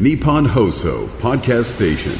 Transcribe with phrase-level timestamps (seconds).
[0.00, 2.12] Nippon Hoso Podcast Station.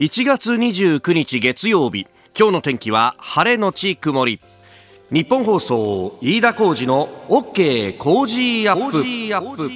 [0.00, 2.08] 1月29日月曜日。
[2.36, 4.40] 今日の天気は晴れのち曇り。
[5.12, 9.70] 日本放送飯田浩二の OK 工事アップ。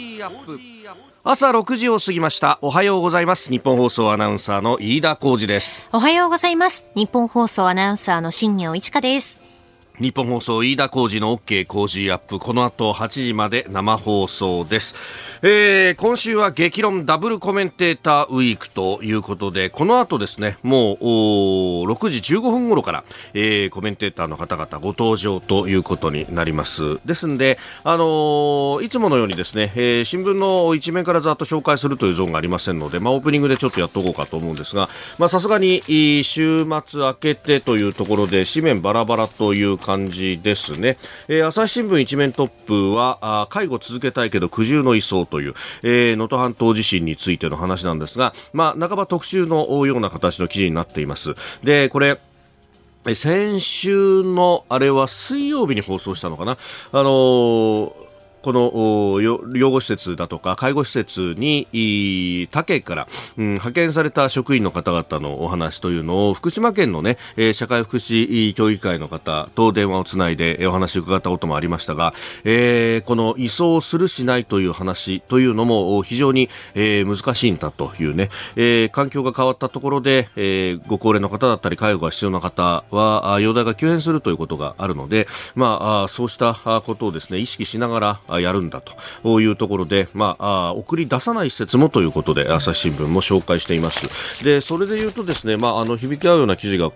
[1.23, 2.59] 朝6時を過ぎました。
[2.61, 3.50] おはようございます。
[3.50, 5.87] 日本放送アナウンサーの飯田浩二です。
[5.93, 6.87] おはようございます。
[6.96, 9.48] 日本放送アナウンサーの新業一華です
[10.01, 14.95] 日本放送飯田浩二の OK 工事アップこの後8時まで生放送です、
[15.43, 20.96] えー、今週は激論ダブルコメンテーターウィークということでこの後ですねもう
[21.91, 27.00] 6時15分頃から、えー、コメンテーターの方々ご登場ということになります。
[27.05, 34.89] ですんで、あのー、いつものようにですね、えー、新聞の一面からざっと紹介するというゾーンがありませんので、まあ、オープニングでちょっとやっておこうかと思うんですが
[35.28, 35.83] さすがに
[36.22, 51.34] 週末明けてというところで紙面バラバラという感じですね、えー、朝日新聞一面トップはあ介護続けたいけど苦渋の移送という能登、半島地震についての話なんですが、まあ、半ば特集のような形の記事になっています。
[51.64, 52.19] でこれ
[53.14, 56.58] 先週のあれは水曜日に放送したのかな？
[56.92, 58.08] あのー
[58.42, 72.14] この養護施設だとか介護施設に他県から、うん、派遣された職員の方々のお話というのを福島県のね、え、社会福祉協議会の方と電話をつないでお話を伺ったこともありましたが、
[72.45, 88.82] えー、この移送するしないという話というのも非常に、え、難しいんだというね、えー、環境が変わったところで、えー、ご高齢の方だったり介護が必要な方は容体が急変するということがあるので、まあ、そうしたことをですね意識しながらやるんだ
[89.22, 94.44] というところで、まあ、送り出さない施設もということで朝日新聞も紹介しています。
[94.44, 96.90] でそれで言うとですね、まあ、あの響き合うような記事が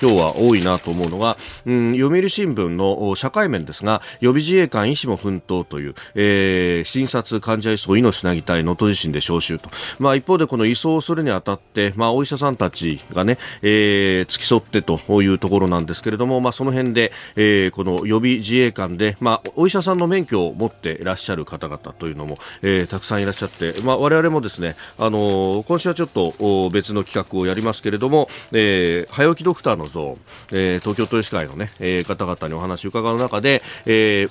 [0.00, 30.18] 今日は多いなと思うのが、うん、読売新聞の社会面ですが予備自衛官医師も奮闘という、えー、診察患者移送命つなぎたい能登地震で招集と、まあ、一方でこの移送するにあたって、まあ、お医者さんたちがね、えー、付き添ってというところなんですけれども、まあ、その辺で、えー、この予備自衛官で、まあ、お医者さんの免許を持っていらっしゃる方々というのも、えー、たくさんいらっしゃって、まあ、我々もですね、あのー、今週はちょっと別の企画をやりますけれども、えー、早起きドクターのゾーン、
[30.52, 34.28] えー、東京都医師会のね、えー、方々にお話を伺う中で、え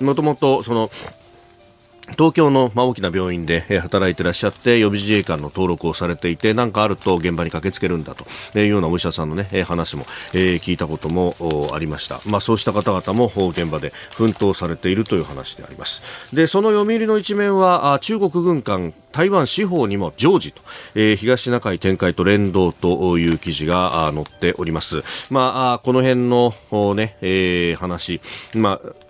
[0.00, 0.90] ー、もともとその
[2.12, 16.02] 東京の、まあ、大きな病院で、働いていらっしゃって予備自衛官の登録をされていて何かあると現場に駆けつけるんだというようなお医者さんの、ね、話も、えー、聞いたこともありました、まあ、そうした方々も現場で奮闘されているという話であります。
[16.32, 20.60] でその読売の一面は中国軍艦台湾司法にも常時と、
[20.94, 26.54] えー、東シナ海展開と連動という記事が載っております、まあ、この辺の、
[26.94, 28.20] ねえー、話、
[28.54, 29.05] まあ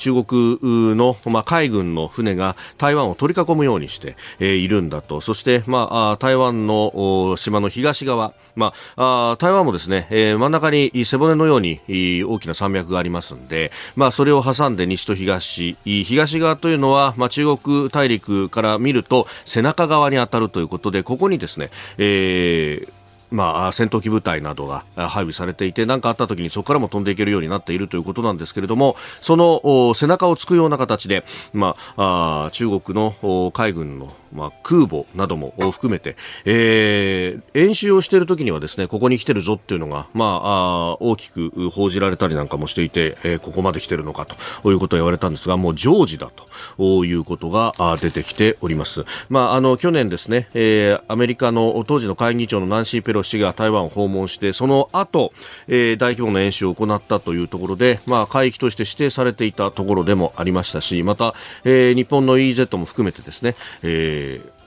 [0.00, 0.58] 中国
[0.96, 5.20] の、まあ、海軍の船が台湾を取り囲むようにして、えー、いるんだと。
[5.20, 11.80] そして、まあ、台湾の島の東側まあ、あ台湾もですね、えー、真ん中に背骨のように
[12.24, 22.99] 大きな山脈がありますんで、まあ、それを挟んで西と東、東側というのは、まあ、中国大陸から見ると背中側に当たるということで、ここにですね、えー
[23.30, 46.30] まあ、戦闘機部隊などが配備されていて何かあった時にそこからも飛んでいけるようになっているということなんですけれどもその背中を突くような形で、まあ、あ中国の海軍の、まあ、空母なども含めて、えー、演習をしている時にはですねここに来てるぞっていうのが、まあ、あ大きく報じられたりなんかもしていて、えー、ここまで来てるのかということを言われたんですがもう常時だ
[46.76, 49.04] ということが出てきております。
[49.28, 55.32] まあ、あの去年ですね、えー、アメリカの当時の会議長のナンシー・ペロロ氏が台湾を訪問してその後、
[55.68, 64.19] えー、大規模な演習を行ったというところで、まあ、海域として指定されていたところでもありましたしまた、えー、日本の EZ も含めてですね、えー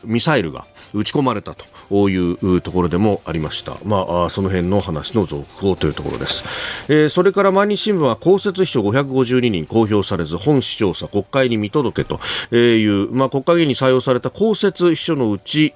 [0.03, 3.77] ミサイルが撃ち込まれたというところでもありました。
[3.83, 6.43] まあ、その辺の話の続報というところです。
[6.87, 12.19] えー、それから毎日新聞は公設秘書552人公表されず本市調査国会に見届け
[12.49, 15.73] という、まあ、国会議員に採用された公設秘書のうち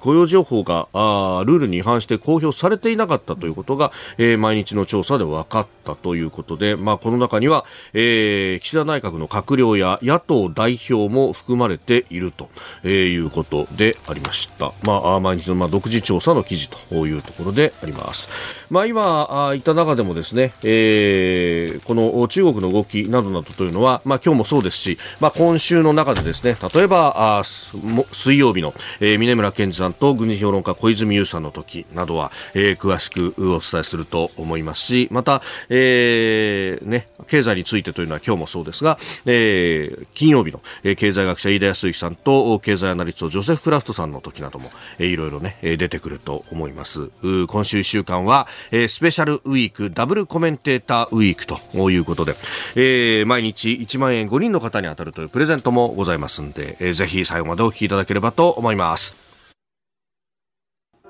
[0.00, 12.48] 雇用情報があルールに違反して公表されていなかったということが、えー、毎日の調査で分かったということで、まあ、この中には、えー、岸田内閣の閣僚や野党代表も含まれていると
[12.88, 14.72] いうことでありました。
[14.82, 18.28] まあ、毎日のまあ独自調査の記事というところであります。
[18.70, 47.10] まあ、今言った中でもですね、えー、この中国の動きなどなどというのは、まあ、今日もそうですし、まあ、今週の中でですね、例えばあ水曜日の、えー、峰村健二さんと軍事評論家小泉悠さんの時などは、えー、詳しくお伝えすると思いますし、また、ええー、ね、経済についてというのは今日もそうですが、えー、金曜日の、え、経済学者飯田康之さんと経済アナリストジョセフ・クラフトさんの時なども、えー、いろいろ、出てくると思います。
[47.46, 52.34] 今週1週間は、えー、スペシャルウィークダブルコメンテーターウィークということで、
[52.74, 59.27] えー、毎日1万円5人の方に当たるというプレゼントもございますんで、えー、ぜひ最後までお聞きいただければと思います。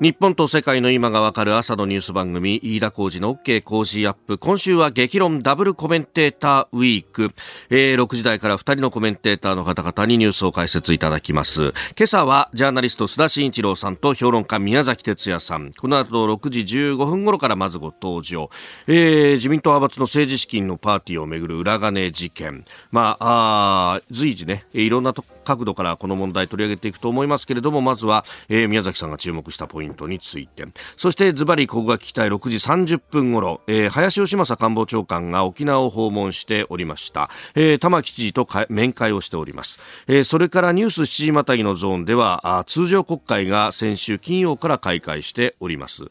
[0.01, 4.39] 日本と世界の今がわかる朝のニュース番組、飯田浩二の OK 工事アップ。
[4.39, 7.33] 今週は激論ダブルコメンテーターウィーク。
[7.69, 11.73] えー、6時台から2人のコメンテーターの方々にニュースを解説いただきます。
[11.97, 15.73] 今朝はジャーナリスト須田慎一郎さんと評論家宮崎哲也さん。
[15.73, 18.51] この後6時15分頃からまずご登場。
[18.87, 22.65] えー、自民党派閥の政治資金のパーティーをめぐる裏金事件。
[22.93, 30.67] まあ、あ随時ね、いろんなと角度からこの問題取り上げていくと思いますけれども、まずは、えー、宮崎さんが注目したポイントについて。
[30.97, 46.11] そしてズバリここが聞きたい6時30分ごろ、えー、林芳正官房長官が沖縄を訪問しておりました、えー、玉城知事と面会をしております、えー、それからニュース7時またぎのゾーンでは通常国会が先週金曜から開会しております。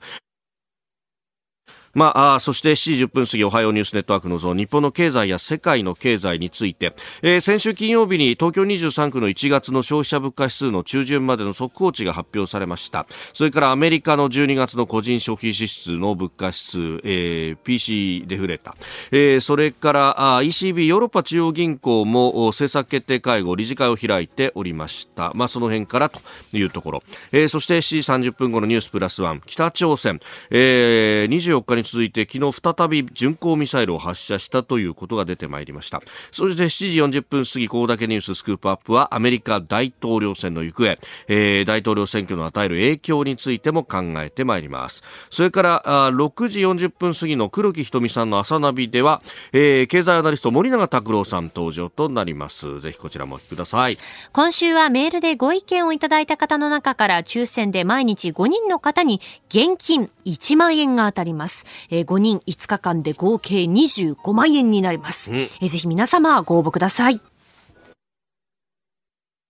[1.97, 13.07] まあ、あそして7時10分過ぎおはようニュースネットワークのゾーン日本の経済や世界の経済について、えー、先週金曜日に東京23区の1月の消費者物価指数の中旬までの速報値が発表されました。
[13.33, 18.75] それからアメリカの12月の個人消費支出の物価指数、えー、PC デフレタ、
[19.11, 26.21] えー、それからあ ECB ヨーロッパ中央銀行も政策決定会合理事会を開いておりました、まあ、その辺からと
[26.53, 29.41] いうところ、えー、そして7時30分後のニュースプラスワン。
[29.47, 30.19] 北朝鮮、
[30.51, 36.01] えー、24日に続いて昨日再び巡航ミサイルを発射したということが出てまいりました。
[36.31, 40.97] そして7時40分過ぎここだけニューススクープアップはアメリカ大統領選の行方、
[41.27, 45.03] えー、大統領選挙の与える影響についても考えてまいります。
[45.29, 49.21] それからあ6時40分過ぎの黒木瞳さんの朝ナビでは、
[49.53, 52.79] えー、経済アナリスト森永卓郎さん登場となります。
[52.81, 53.97] ぜひこちらもお聞きください。
[54.33, 61.65] 今週はメールでご意見をいただいた方の中から抽選で毎日5人の方に現金1万円が当たります。
[61.89, 65.33] えー、5人5日間で合計25万円になります。
[65.33, 67.19] うん、えー、ぜひ皆様ご応募ください。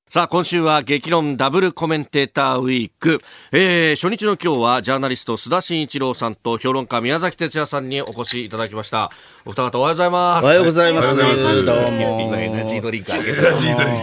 [0.10, 3.20] さあ、今週は激論ダブルコメンテーターウィーク。
[3.52, 9.12] えー、初日の今日はジャーナリスト須田慎一郎さんと評論家宮崎哲也さんにお越しいただきました。
[9.44, 10.46] お二方おはようございます。
[10.46, 11.14] おはようございます。
[11.14, 12.22] どうも。
[12.22, 14.00] 今エナジードリンクエナジードリンク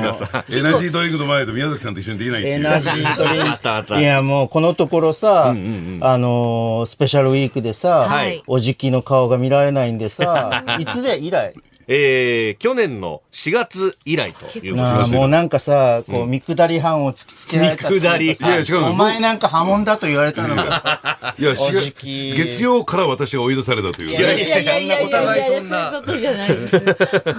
[0.58, 2.46] エナジードリンクの前で宮崎さんと一緒にできない。
[2.48, 3.98] エナジードリンク。
[3.98, 11.54] いや、もうこのところさ、うんうんうん、あのー、スペシャルウィークでさ、はい、おじきの顔が見られないんでさ、 いつで以来？
[11.86, 21.34] えー、去年の4月以来ということでもうなんかさ、こう、見下り班を突きつけられた見下りいや、違うお前なんか波紋だと言われたのが。
[21.38, 24.14] いや、月曜から私が追い出されたという、ね。
[24.14, 26.02] いやいやいやいやお互いそんな。
[26.34, 26.80] ないです。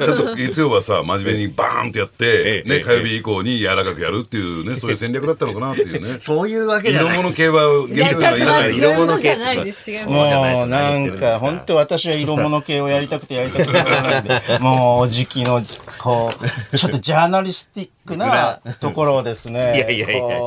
[0.04, 6.18] ちょっと月曜はさ、真面目にバーンってやって、 ね、火曜日以降に柔らかくやるっていうね、そういう戦略だったのかなっていうね。
[6.22, 7.14] そういうわけじゃない。
[7.14, 8.78] 色物系は月曜がいらない。
[8.78, 9.36] 色物系。
[10.06, 14.35] もう、なんか、本当私は色物系をやりたくてやりたくて。
[14.60, 15.62] もうおじきの
[16.00, 16.32] こ
[16.74, 20.38] うちょっとジャーナリスティッククなところをですね、 いやいやいや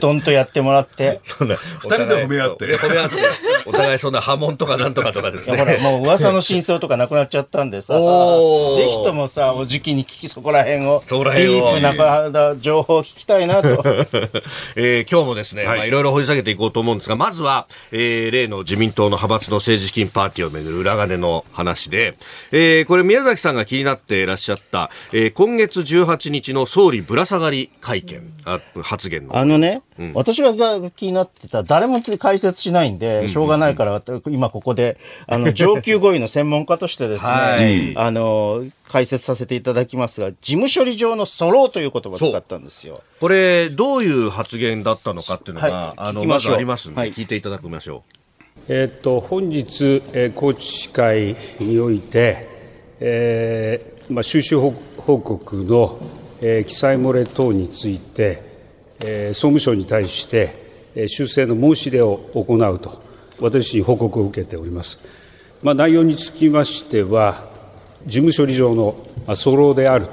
[0.00, 1.20] どんとやってもらって。
[1.22, 2.76] そんな、二人で褒め合って。
[2.76, 3.16] 褒め合って。
[3.66, 5.56] お互いそんな波紋とかなんとかとかですね。
[5.56, 11.74] ほら、もう噂の真相とかなくなっちゃったんでさ、ぜひともさ、お時期に聞きそこら辺を、そこら辺を。
[11.74, 13.68] ディープな情報を聞きたいなと。
[14.76, 22.14] えー、今日もですね、はい、まあいろいろ掘り下げていこうと思うんですが、まずは、えー、例の自民党の派閥の政治資金パーティーをめぐる裏金の話で、
[22.52, 29.36] えー、これ宮崎さんが気になっていらっしゃった、えー、今月18日の総理ぶら下がり会見、あ発言の。
[29.36, 30.52] あのね、うん、私が
[30.90, 43.02] 気になってた、誰も解説しないんで、しょうがないから、今ここで、あの、 上級語彙の専門家としてですね、はい、あの、解説させていただきますが、事務処理上のソロという言葉を使ったんですよ。
[43.20, 48.18] これ、どういう発言だったのかっていうのが、はい、あの、まずありますので、はい、聞いていただきましょう。
[48.68, 52.46] えっと、本日、えー、高知会において、
[53.00, 55.98] えーまあ、収支報告の、
[56.40, 58.42] えー、記載漏れ等について、
[59.00, 63.02] えー、総務省に対して、えー、修正の申し出を行うと、
[63.40, 64.98] 私に報告を受けております。
[65.62, 67.48] まあ、内容につきましては、
[68.06, 70.06] 事務処理上の粗漏である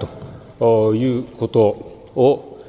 [0.59, 1.61] ということ
[2.15, 2.59] を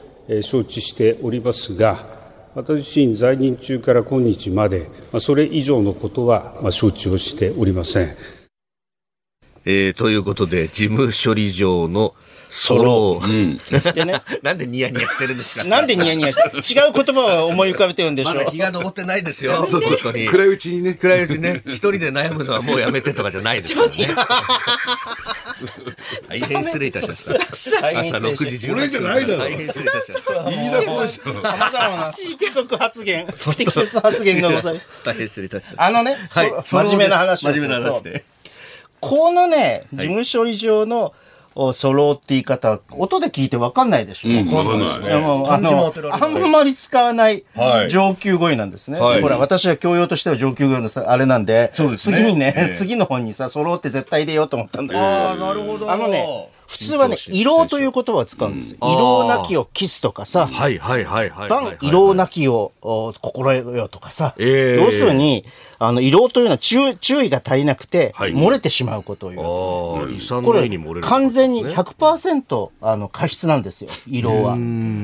[0.43, 2.17] 承知しておりますが、
[2.55, 4.89] 私自身在任中から今日まで、
[5.21, 8.17] それ以上のことは承知をしておりません。
[9.65, 12.15] えー、ということで、事務処理上の
[12.49, 13.21] ソロ
[13.95, 15.65] でね、 なんでニヤニヤしてるんですか？
[15.65, 19.67] なんでニヤニヤして、違う言葉を思い浮かべてるんでしょまだ日が昇ってないですよ。
[19.69, 20.27] そう本当に。
[20.27, 20.95] 暗いうちにね。
[20.95, 24.09] 暗いうちね、一人で悩むのはもうやめてとかじゃないです からね。
[26.29, 27.35] 大変失礼いたしました。
[28.01, 28.77] 朝6失礼し時18分。
[28.77, 30.51] 俺じゃないだろ大変失礼いたしました。
[30.51, 31.43] 言いだこしたの。
[31.43, 34.87] 様々な不足発言、不適切発言がございます。
[35.05, 35.83] 大変失礼いたしました。
[35.85, 38.25] あのね、はいそ真面目な話真面目な話で。
[39.01, 41.15] このね、事務処理上の、おソ
[41.57, 44.29] ロって言い方は、音で聞いて分かんないでしょ。
[44.29, 45.01] うん、わかんない。
[45.01, 49.01] いやもうあのあんまり使わないはい上級語彙なんですね。
[49.01, 55.91] はいほら、私は教養としては上級語彙のさあれなんで、そうですね次にね、え え次の本にさ、ソロって絶対入れようと思ったんだけど、ああ、なるほど。
[55.91, 58.79] あのね、普通はね、緊張し異老という言葉を使うんですよ。
[58.83, 61.31] 異老なきをキスとかさ、はいはいはい
[62.17, 65.45] なきをお心得よとかさ、ええ要するに、
[65.79, 68.35] あの、異老というのは注注意が足りなくて、はい。
[68.35, 69.43] 漏れてしまうことを言う。
[69.43, 70.69] ああ、これ。
[71.03, 74.57] 完全に100%あの過失なんですよ、異老は。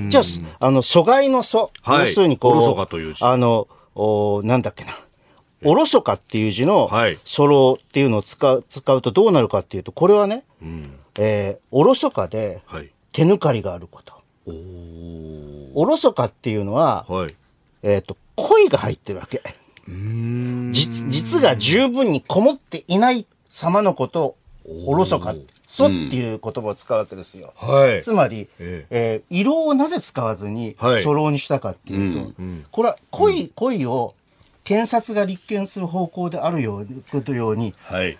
[0.08, 2.08] じゃあ、すあの、阻害の阻、はい。
[2.08, 3.24] 要するにこう、おろそかという字。
[3.24, 4.92] あの、おなんだっけな。
[5.64, 7.18] おろそかっていう字の、はい。
[7.24, 10.44] ソロっていうのを使う、使うとどうなるかっていうと、これはね、
[11.18, 12.90] えーおろそかではい。
[13.12, 14.22] 手抜かりがあること。
[15.74, 17.34] おろそかっていうのは、はい。
[17.82, 19.42] えっ、と、恋が入ってるわけ。
[20.72, 24.36] 実実が十分にこもっていない様のことを、
[24.86, 25.34] おろそか、
[25.66, 27.52] そっていう言葉を使うわけですよ。
[27.56, 28.02] はい。
[28.02, 34.14] つまり、ええー色をなぜ使わずに、はいソロにしたかっていうと、これは恋、恋を
[34.64, 38.18] 検察が立件する方向であるように、ことように、はい。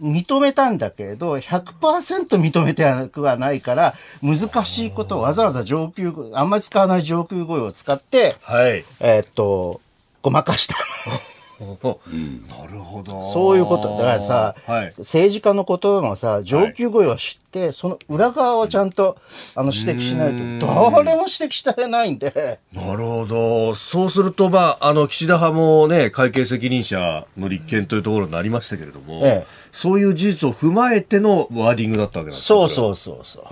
[0.00, 8.84] 認めたんだけれど、100%認めてはないから、難しいことをわざわざ上級語、あんまり使わない上級語彙を使って、はい。
[9.00, 9.80] えーっと、
[10.22, 10.76] ごまかした。
[11.58, 13.22] なるほど。
[13.22, 13.96] そういうこと。
[13.96, 14.94] だからさ、はい。
[14.98, 19.16] 政治家の言葉もさ、上級語彙を知って、その裏側をちゃんと
[19.54, 23.74] あの指摘しないと、誰も指摘してないんで、なるほど。
[23.74, 33.44] そうすると、まあ、あの、岸田派もね、会計責任者の立憲というところになりましたけれども、ええそういう事実を踏まえてのワーディングだったわけなんですそうそうそうそう。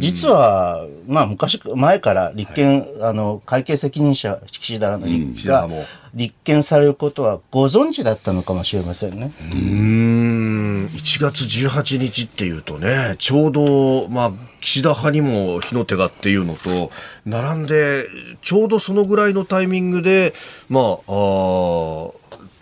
[0.00, 9.30] 実は、まあ昔、前から立憲、あの、会計責任者、岸田の立岸田が派も立憲されることはご存知だったのかもしれませんね。
[9.52, 16.90] うーん、1月18日っていうとね、ちょうど、まあ、岸田派にも火の手がっていうのと、
[17.24, 18.08] 並んで、
[18.42, 20.34] ちょうどそのぐらいのタイミングで、
[20.68, 22.14] まあ、あー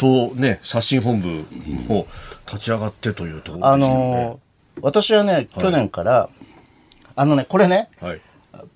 [0.03, 1.47] とね、刷新本部
[1.87, 2.09] も
[2.53, 3.89] 立ち上がってというところね。
[3.89, 4.41] の、
[4.83, 6.29] 私はね、去年から、
[7.17, 8.21] あのね、これね、はい。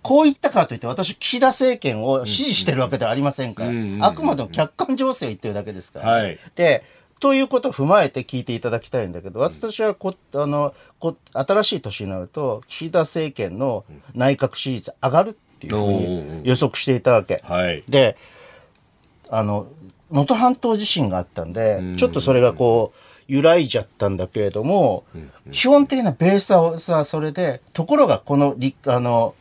[0.03, 3.71] こう言ったからといって、私、岸田政権を支持してるわけではありませんから、
[4.07, 6.11] あくまでも客観情勢を言ってるだけですから。
[6.11, 6.83] はいで、
[7.19, 17.43] ということを踏まえて聞いていただきたいんだけど、私はこあのこ新しい年になると、岸田政権の内閣支持率上がるっていうふうに予測していたわけ。
[17.45, 17.83] はい。
[17.89, 18.17] で、
[19.31, 19.67] あの、
[20.11, 25.05] 能登半島地震があったんで、ちょっとそれがこう、揺らいじゃったんだけれども、
[25.51, 29.35] 基本的なベースはさ、それで、ところがこの、立あの、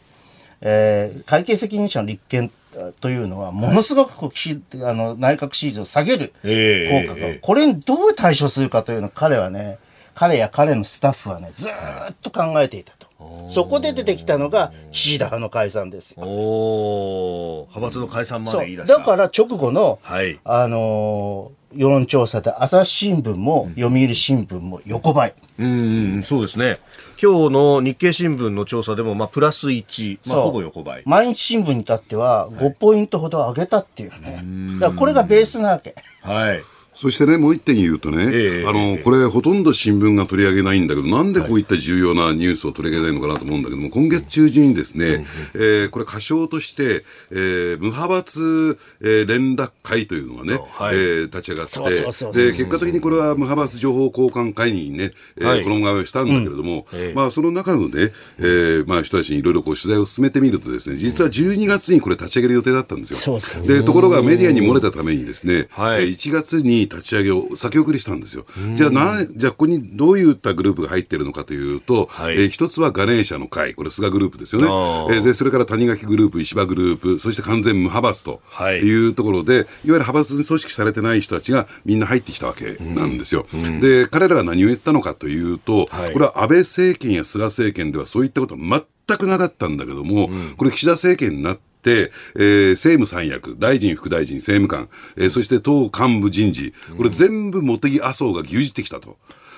[0.61, 9.77] えー会計責任者の立憲あというのは、ものすごくこう岸あの内閣支持を下げるええ効果が、ええこれにどう対処するかというのを彼はね、
[10.13, 13.05] 彼や彼のスタッフはね、ずーっと考えていたと。
[13.47, 16.23] そこで出てきたのが岸田派の解散ですよ。
[16.25, 18.97] おー派閥の解散まで言い出した。
[18.97, 20.39] だから直後の、はい。
[20.43, 25.33] あのー世論調査で朝日新聞も読売新聞も横ばい。
[25.57, 26.79] うんうん、そうですね。
[27.21, 31.03] 今日の日経新聞の調査でも、まあ、プラス1、まあ、ほぼ横ばい。
[31.05, 34.79] 毎日新聞に至っては5ポイントほど上げたっていうね。
[34.79, 35.95] だからこれがベースなわけ。
[36.21, 36.61] はい。
[36.95, 38.67] そしてね、もう一点言うとね、ええ。
[38.67, 50.95] あの、これほとんど新聞が取り上げないんだけど、なんでこういった重要なニュースを取り上げないのかなと思うんだけども、今月中旬にですね、えーこれ仮称として、えー無派閥、えー連絡会というのがね、はい。
[50.95, 57.13] えー立ち上がってで、結果的にこれは無派閥情報交換会にね、えーはい衣替えをしたんだけれども、ええ。
[57.15, 63.39] まあその中のね、えーまあ人たちにいろいろこう取材を進めてみるとですね、実は12月にこれ立ち上げる予定だったんですよ。
[63.65, 66.03] で、ところがメディアに漏れたためにですね、はい。
[66.03, 68.45] えー1月に立ち上げを先送りしたんですよ。
[68.75, 72.35] じゃあな、じゃあここにどういったグループが入ってるのかというと、はい。
[72.35, 74.67] えー一つはガネーシャの会、これ菅グループですよね。
[75.15, 78.79] えーで、それから谷垣グループ、石破グループ、そして完全無派閥とはい。
[78.79, 83.45] いうところで、い、わゆる派閥に組織されてない人たちがみんな入ってきたわけなんですよ。
[83.81, 86.13] で、彼らが何を言ったのかというと、はい。
[86.13, 88.59] これは安倍政権や菅政権ではそういったことは
[89.07, 99.17] 全くなかったんだけども、これ岸田政権になって、えー政務三役、大臣、副大臣、政務官、えーそして党幹部人事、これ全部茂木麻生が牛耳ってきたと。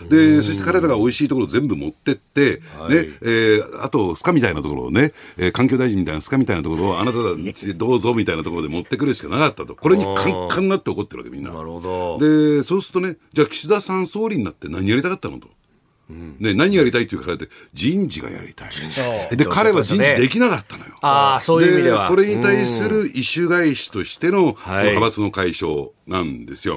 [0.10, 9.76] で、そして彼らが美味しいところを全部持ってって、はいね、えーあと、スカみたいなところをね、えー環境大臣みたいなスカみたいなところをあなたたちでどうぞみたいなところで持ってくるしかなかったと。
[9.76, 11.52] これにカンカンになって怒ってるわけ、みんな。
[11.52, 12.58] なるほど。
[12.58, 15.48] で、そうするとね、じゃあ岸田さん総理になって何やりたかったのと。
[16.10, 18.70] ね、何やりたいっていうからで人事がやりたい。
[19.36, 20.98] で、彼は人事できなかったのよ。
[21.02, 22.08] ああ、そういう意味では。
[22.08, 26.76] これに対する意種返しとしての、派閥の解消なんですよ。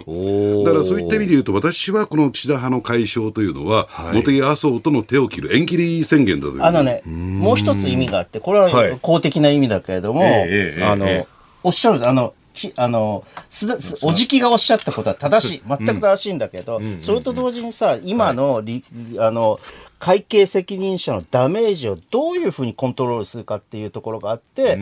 [0.64, 6.62] だからそういった意味で言うと、私はこの岸田派の解消というのは、はい茂木麻生との手を切る縁切り宣言だという。
[6.64, 15.62] あのね、もう一つ意味があって、これはいは公的な意味だけれども、ええええあの、ええおっしゃる、あの、きあの、すだすおじきがおっしゃったことは正しい。
[15.66, 18.84] 全く正しいんだけど、それと同時にさ、今のり、
[19.18, 19.58] あの、
[20.00, 24.78] 会計責任者のダメージをどういうふうにコントロールするかっていうところがあって、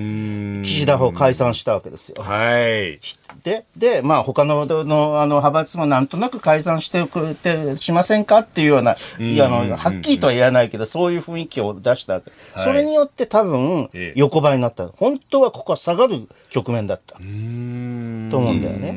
[0.63, 2.23] 岸田派を解散したわけですよ。
[2.23, 3.01] はい。
[3.43, 12.31] で、で、まあ、他の、の、あの、派閥もなんとなく解散してくれて、しませんかっていうような、いや、あの、はっきりとは言わないけど、そういう雰囲気を出したわけ。
[12.53, 14.87] はいそれによって多分ええ、横ばいになった。
[14.89, 17.15] 本当はここは下がる局面だった。
[17.15, 18.93] と思うんだよね。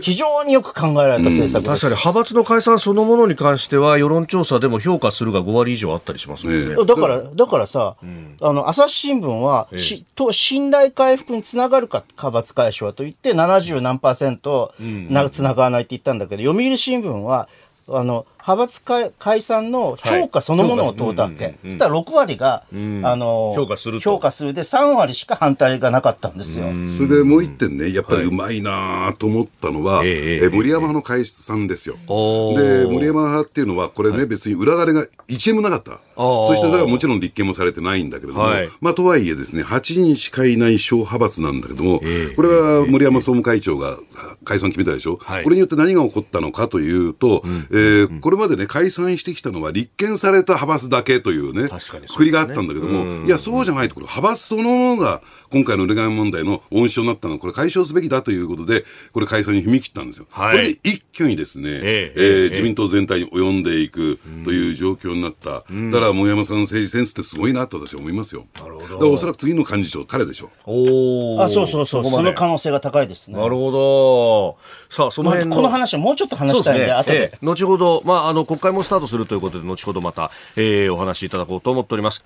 [0.00, 1.80] 非常によく考えられた政策です。
[1.80, 6.76] 確かに派閥の解散そのものに関しては世論調査でも評価するが5割以上あったりしますもんね。
[6.76, 7.96] ねだから、だからさ、
[8.40, 17.48] あの、朝日新聞は、しと、信頼回復につながるか、派閥解消はと言って、70何パーセントな、つながらないって言ったんだけど、読売新聞は、
[17.88, 21.58] あの、派閥解解散の評価そのものを問うたわけ。
[21.64, 24.10] そしたら6割が、あの、評価すると。
[24.10, 26.66] 評価するで、3割しか反対がなかったんですよ。
[26.96, 31.96] それでもう一点ね、やっぱりうまいなと思ったのは、えええええ森山派の解散ですよ。
[32.06, 32.84] おー。
[32.86, 36.00] で、森山派っていうのは、これね、別に裏金が1円もなかった。
[36.16, 36.46] ー。
[36.46, 38.68] そして、だからもちろん立憲もされてないんだけれども、はい。
[38.80, 42.00] まあ、とはいえですね、8人しかいない小派閥なんだけども、
[42.36, 43.98] これは森山総務会長が
[44.44, 45.44] 解散決めたでしょ、はい。
[45.44, 60.26] これによって何が起こったのかというと、えーこれまでね、解散してきたのは立憲された派閥だけというね、確かにそうですねがあったんだけども、いや、そうじゃないと、これ派閥そのものが、今回のレガン問題の温床になったのは、これ解消すべきだということで、これ解散に踏み切ったんですよ。
[60.30, 61.80] はいこれで一挙にですね、えええ
[62.16, 65.50] ええー自民党全体に及んでいくという状況になった。
[65.50, 65.66] だか
[66.00, 68.46] ら、森山さんの政治センスってすごいなと私は思いますよ。
[68.54, 68.82] なるほど。
[68.82, 70.50] だからおそらく次の幹事長、彼でしょう。
[70.66, 73.38] おーあ、そうそうそう、そこまでの可能性が高いですね。
[73.38, 74.58] なるほど。
[74.94, 75.56] さあ、そのまあ辺の。
[75.56, 77.16] この話はもうちょっと話したいんで、後で。
[77.16, 82.24] ええ後ほど、まあ、あの、国会もスタートするということで、後ほどまた、えーお話しいただこうと思っております。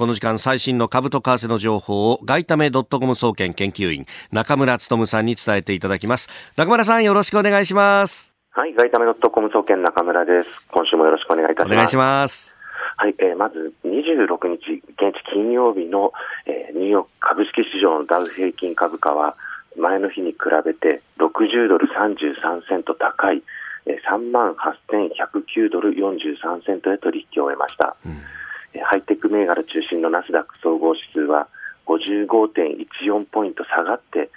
[0.00, 6.30] この時間最新の株と為替の情報を外為ドットコム総研研究員中村努さんに伝えていただきます。
[6.56, 8.32] 中村さんよろしくお願いします。
[8.52, 10.66] はい、外為ドットコム総研中村です。
[10.70, 11.74] 今週もよろしくお願いいたします。
[11.74, 12.56] お願いします。
[12.96, 16.12] はい、えーまず26日、現地金曜日の、
[16.46, 19.36] えーニューヨーク株式市場のダウ平均株価は、
[19.80, 23.42] 前の日に比べて60ドル33セント高い、
[23.86, 27.96] えー、3万8109ドル43セントで取引を終えました。
[28.04, 28.40] えー
[28.84, 31.48] ハイテク銘柄中心のナスダック総合指数は
[31.86, 34.30] 55.14ポイント下がって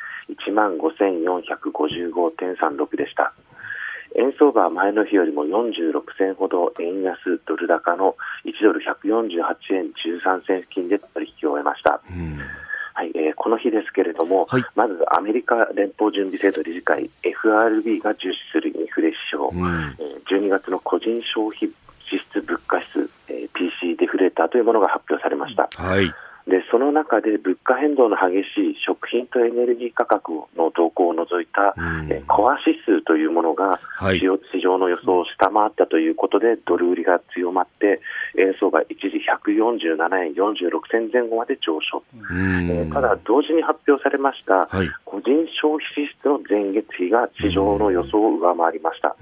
[0.50, 3.34] 1万5455.36でした。
[4.16, 12.00] 円相場は前の日よりも46銭ほど円安ドル高の1ドル148円13銭付近で取引を終えました。
[12.94, 21.70] はいえーこの日ですけれども、はいまずアメリカ連邦準備制度理事会 FRB が重視するインフレ指標、んえー12月の個人消費
[22.10, 25.70] 支出物価指数、えー PC デフレーターというものが発表されました。
[25.76, 26.12] はい。
[26.48, 31.74] でその中で物価変動の激しい食品とエネルギー価格の動向を除いた、
[32.10, 34.20] えーコア指数というものがはい。
[34.20, 38.02] 市場の予想を下回ったということでドル売りが強まって
[38.38, 44.90] 円相場一時147円46銭前後まで上昇、えーただ同時に発表されました、はい。
[45.06, 49.16] 個人消費支出の前月比が市場の予想を上回りました、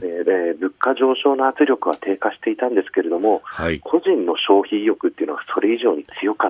[0.00, 3.80] でで物価上昇の圧力は低下していたんですけれども、はい。
[3.80, 6.49] 個人の消費意欲っていうのはそれ以上に強かっ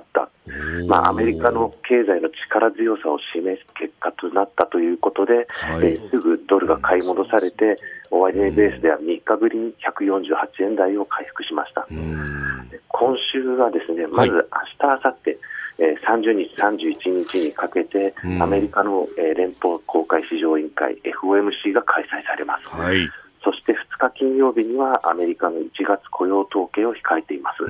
[0.87, 5.85] まあ、アメリカの経済の力強さを示す結果となったということで、はい。
[5.85, 7.77] えーすぐドルが買い戻されて、
[8.09, 11.85] 終値ベースでは3日ぶりに148円台を回復しました。
[12.69, 14.47] で今週はですね、まず明日、
[14.81, 15.37] 明後日、
[15.79, 22.67] えー30日、31日にかけて、アメリカの、えー連邦公開市場委員会 FOMC が開催されます。
[22.69, 23.09] はい。
[23.43, 27.65] そして2日金曜日にはアメリカの1月雇用統計を控えています。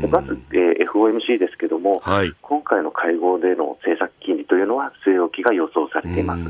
[0.00, 2.32] でまず、えー FOMC ですけども、はい。
[2.42, 6.42] 今回の会合での政策金利というのは据え置きが予想されています。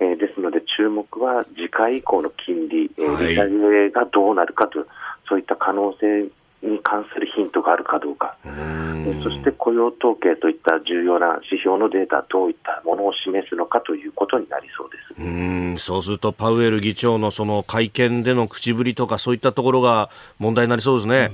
[0.00, 4.86] えーですので注目は次回以降の金利、えーはい利下げがどうなるかと、
[5.28, 6.28] そういった可能性
[6.62, 21.30] に関するヒントがあるかどうか、でそして雇用統計といった重要な指標のデータ、どういったものを示すのかということになりそうですうんそうすると、パウエル議長のその会見での口ぶりとか、そういったところが問題になりそうですね。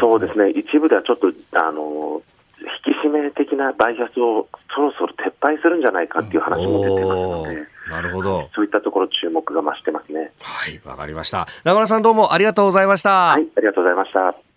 [0.00, 2.22] そうですね、一部ではちょっとあの
[2.86, 8.50] 引き締め的なバイアスをそろそろ撤廃するんじゃないかっていう話も出てますので、なるほど。
[8.54, 10.32] そういったところ、注目が増してますね。
[10.40, 11.48] はい、わかりました。
[11.64, 13.30] 中村さんどうもありがとうございました。
[13.30, 14.47] はい、ありがとうございました。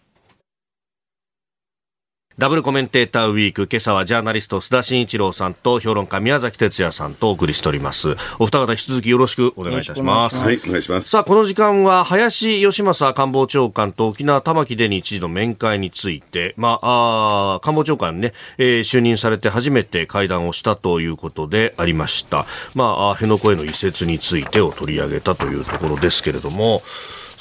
[2.38, 8.16] ダブルコメンテーターウィーク、今朝はジャーナリスト須田慎一郎さんと評論家宮崎哲也さんとお送りしております。
[8.40, 10.38] お二方引き続きよろしくお願いいたします。
[10.38, 11.10] はい、お願いします。
[11.10, 22.46] さあ、この時間は、林義正官房長官と沖縄玉城で日時の面会について、まあ、あー官房長官ね、えー就任されて初めて会談をしたということでありました。
[22.76, 26.82] まあ、辺野古への移設についてを取り上げたというところですけれども、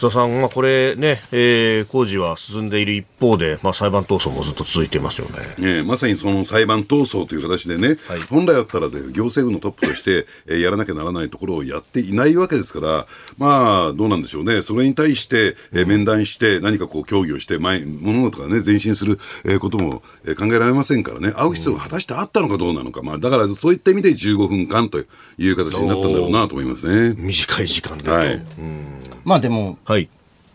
[0.00, 5.34] 須田さん、まあ、これね、えー工事は進んでいる一方で、まあ、裁判闘争もずっと続いていますよね。
[5.60, 7.98] ええまさにその裁判闘争という形でね、
[8.30, 25.02] 本来だったらね、行政府のトップとして、えーやらなきゃならないところをやっていないわけですから、まあ、どうなんでしょうね、それに対して、えー面談して、何かこう協議をして前、物事がね、前進する、えーことも、えー考えられませんからね、会う必要が果たしてあったのかどうなのか、まあ、だからそういった意味で15分間とい
[25.50, 27.14] う形になったんだろうなと思いますね。
[27.16, 28.10] 短い時間でと。
[28.12, 28.40] はい。
[29.24, 30.08] まあでも、はい。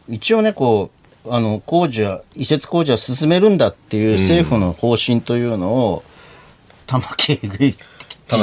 [0.07, 0.91] 一応ね、こ
[1.25, 6.03] う、あの、工事は、移設工事は進めるんだっていう政府の方針というのを、
[6.87, 7.37] 玉城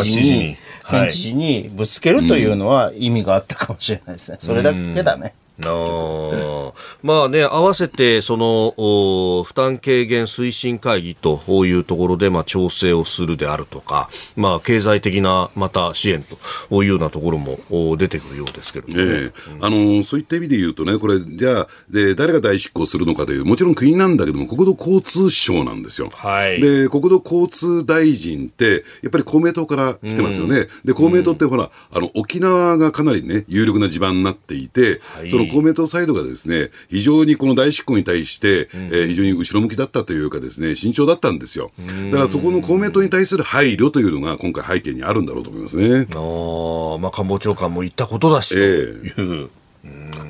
[0.04, 0.56] 知事に
[0.90, 4.36] 県知事にぶつけるというのは意味があったかもしれないですね。
[4.40, 5.32] それだけだね。
[5.60, 5.64] あ。
[5.64, 18.98] ーまあね、合わせて、その、お負担軽減推進会議というところで、まあ、調整をするであるとか、まあ、経済的な、また支援というようなところもお出てくるようですけれども。
[18.98, 19.32] ね、ええ。
[19.60, 26.10] あのそういった意味で言うとね、これ、じゃあ、で誰が代執行するのかという、もちろん国なんだけども、国土交通省なんですよ。
[26.12, 26.60] はい。
[26.60, 30.68] で、国土交通大臣って、やっぱり公明党から来てますよね。
[30.84, 35.30] で、公明党ってほら、あの、沖縄がかなりね、有力な地盤になっていて、い。
[35.30, 41.70] その公明党サイドがですね、非常にこの代執行に対して、えー非常に後ろ向きだったというかですね、慎重だったんですよ。
[42.10, 46.06] だからそこの公明党に対する配慮というのが、今回背景にあるんだろうと思いますね。
[46.10, 49.50] あーまあ、官房長官も言ったことだし、とえいう。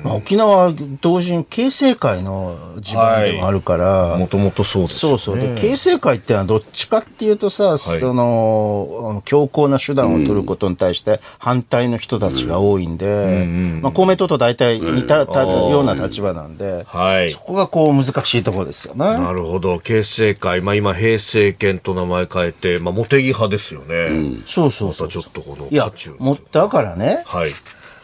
[0.03, 5.55] まあ、沖縄は同時に形成会の地盤でもあるから、もともとそうですよそうそう。
[5.55, 13.45] で、形成会ってのはどっちかっていうとさ、その、あの強硬な手段を取ることに対して反対の人たちが多いんで、
[13.81, 19.05] まあ公明党と大体似た、たような立場なんで、はいそこがこう難しいところですよね。
[19.05, 19.79] なるほど。
[19.79, 24.41] 形成会、まあ今、平成権と名前変えて、まあ、茂木派ですよね。
[24.45, 27.51] そうそうそうまたちょっとこのいやもだからね、はい。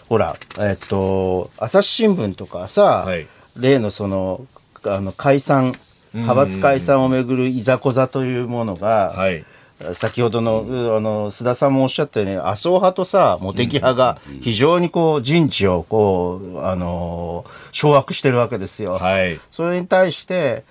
[0.10, 3.28] ほら、えっと、朝日新聞とかさ、はい
[3.60, 4.46] 例のその、
[4.84, 5.76] あの、解散、
[6.14, 9.46] 派閥解散をめぐるいざこざというものが、はい。
[9.94, 18.94] 先ほどの、あの、須田さんもおっしゃったように、麻生派とさ、茂木派が非常にこう、人事をこう、あの、掌握してるわけですよ。
[18.94, 19.40] はい。
[19.52, 20.64] それに対して、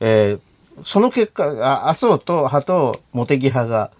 [0.00, 0.40] えー
[0.84, 3.90] その結果、あ麻生と派と茂木派が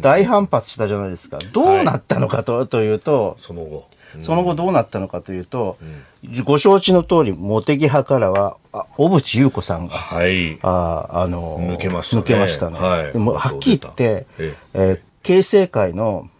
[0.00, 1.38] 大反発したじゃないですか。
[1.52, 3.88] どうなったのかと,、というと、その後。
[4.20, 5.78] その後どうなったのかというと、
[6.44, 10.58] ご承知の通り、茂木派からは、あ小渕優子さんが、はい。
[10.62, 12.78] ああの抜けましたね抜けましたね。
[12.78, 16.30] はいでもはっきり言って、ええー形成会の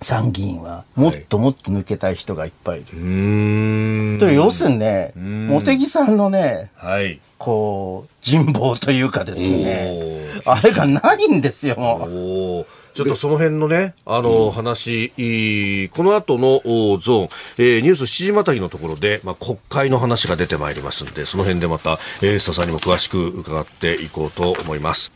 [0.00, 2.98] 参議院は、もっともっと抜けたい人がいっぱいいる。
[2.98, 4.18] うーん。
[4.18, 7.20] という要するにね、茂木さんのね、はい。
[7.36, 12.66] こう、人望というかですね、おあれがないんですよ、もう。
[13.00, 25.12] ちょっとその辺のね、あの、話、いいこの後のおゾーン、えーニュース7時またぎのところで、まあ、国会の話が出てまいりますんで、その辺でまた、えー、佐々にも詳しく伺っていこうと思います。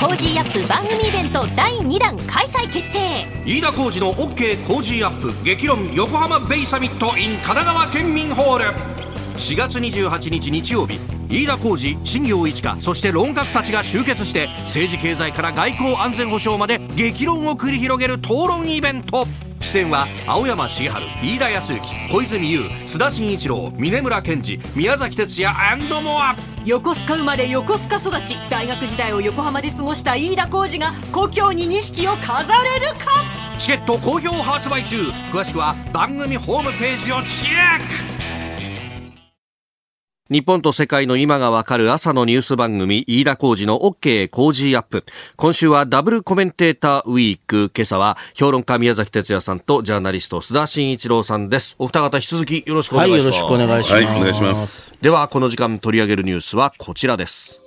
[0.00, 3.26] Cozy up 番組イベント第2弾開催決定。
[3.44, 19.26] 飯田浩二の OK 工事アップ激論横浜ベイサミット in 神奈川県民ホール4月28日日曜日飯田浩司新行市佳そして論客たちが集結して政治経済から外交安全保障まで激論を繰り広げる討論イベント。
[19.60, 33.22] 出演は青山繁晴飯田泰之小泉悠須田慎一郎峯村健司宮崎哲弥 more横須賀生まれ横須賀育ち大学時代を横浜で過ごした飯田浩二が故郷に錦を飾れるか？
[33.58, 35.10] チケット好評発売中。
[35.30, 38.39] 詳しくは番組ホームページをチェック
[40.30, 45.04] 日本と世界の今がわかる朝のニュース番組、飯田浩二の OK 工事アップ。
[45.34, 47.72] 今週はダブルコメンテーターウィーク。
[47.74, 51.74] 今朝は評論家宮崎哲也さんとジャーナリスト須田慎一郎さんです。
[51.80, 53.42] お二方引き続きよろしくお願いします。
[53.42, 53.92] はい、よろしくお願いします。
[53.92, 54.92] はいお願いします。
[55.02, 57.60] では、この時間取り上げるニュースはこちらです。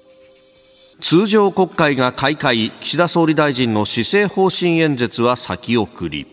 [1.02, 6.28] 通常国会が開会、岸田総理大臣の施政方針演説は先送り。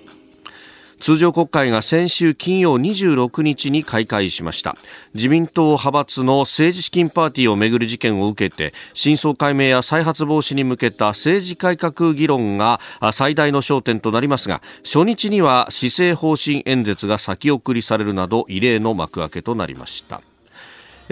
[1.10, 4.76] 通常国会が先週金曜26日に開会しました。
[5.12, 12.78] 自民党派閥の政治資金パーティーをめぐる事件を受けて真相解明や再発防止に向けた政治改革議論が
[13.12, 20.22] 最大の焦点となりますが初日には施政方針演説が先送りされるなど異例の幕開けとなりました。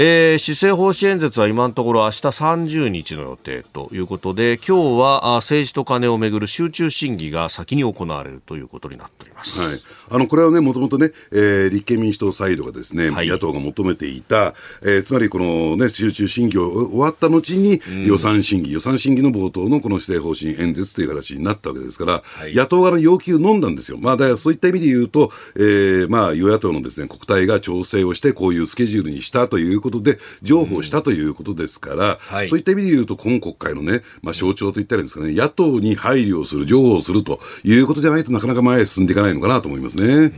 [0.01, 9.61] えー、施政方針演説は今のところ明日30日の予定ということで今日はあ政治と金をめぐる集中審議が先に行われるということになっております。
[9.61, 9.81] はい、
[10.11, 22.23] あのこれはね、もともとね、えー立憲民主党サイドがですね、はい野党が求めていた、えーつまりこのね、集中審議を終わった後に、予算審議、予算審議の冒頭のこの施政方針演説という形になったわけですから、
[22.55, 23.99] 野党側の要求を飲んだんですよ。
[23.99, 32.49] まあ、だそういった意味で言うと、えーまあ、与野党のですね、国対が調整をして、こういうスケジュールにしたということで、譲歩したということですから、はい。
[32.49, 40.33] そういった意味で言うと、今国会のね、まあ、象徴と言ったらいいんですかね、野党に配慮をする、譲歩をするということじゃないとなかなか前へ進んでいかないのかなと思いますね。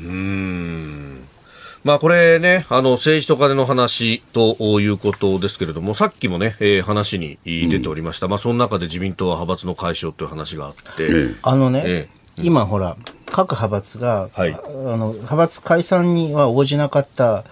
[1.82, 11.34] まあこれね、あの政治と金の話ということですけれども、さっきもね、えー話に出ておりました、まあその中で自民党は派閥の解消という話があって、ええ。
[11.42, 12.08] あのね、え
[12.42, 14.52] 今ほら、各派閥が、はい。
[14.52, 14.58] あ
[14.96, 17.44] の派閥解散には応じなかった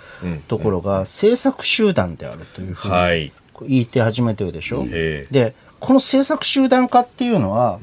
[0.49, 3.33] ところが、政策集団であるというふうにはい、
[3.67, 4.85] 言って始めてるでしょ？
[4.89, 5.33] ええ。
[5.33, 7.79] で、この政策集団化っていうのは、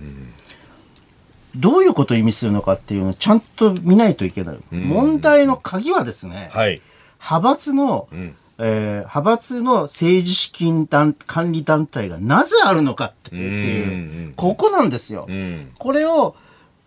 [1.56, 4.58] どういうことを意味するのかっていうのをちゃんと見ないといけない。
[4.72, 6.82] 問題の鍵はですね、はい、
[7.22, 15.26] 派閥の、えー派閥の政治資金団管理団体がなぜあるのかっていう、ここなんですよ。
[15.30, 16.36] うん、これを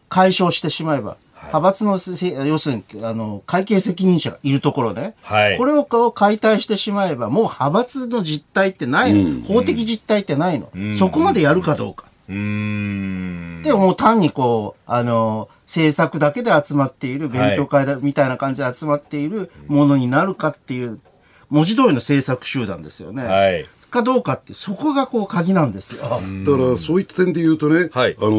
[0.08, 5.58] 解消してしまえば、派閥のせ、要するに、あの、会計責任者がいるところね、はい。
[5.58, 9.44] これをこう解体してしまえば、もう派閥の実態ってないの。
[9.44, 10.70] 法的実態ってないの。
[10.94, 12.04] そこまでやるかどうか。
[12.28, 21.00] うーん、で、もう単にこう、あの、政策だけで集まっている、勉強会だ、みたいな感じで集まっているものになるかっていう、
[21.48, 23.24] 文字通りの政策集団ですよね。
[23.24, 26.02] はい、かどうかって、そこがこう鍵なんですよ。
[26.02, 28.30] だから、そういった点で言うとね、はいあの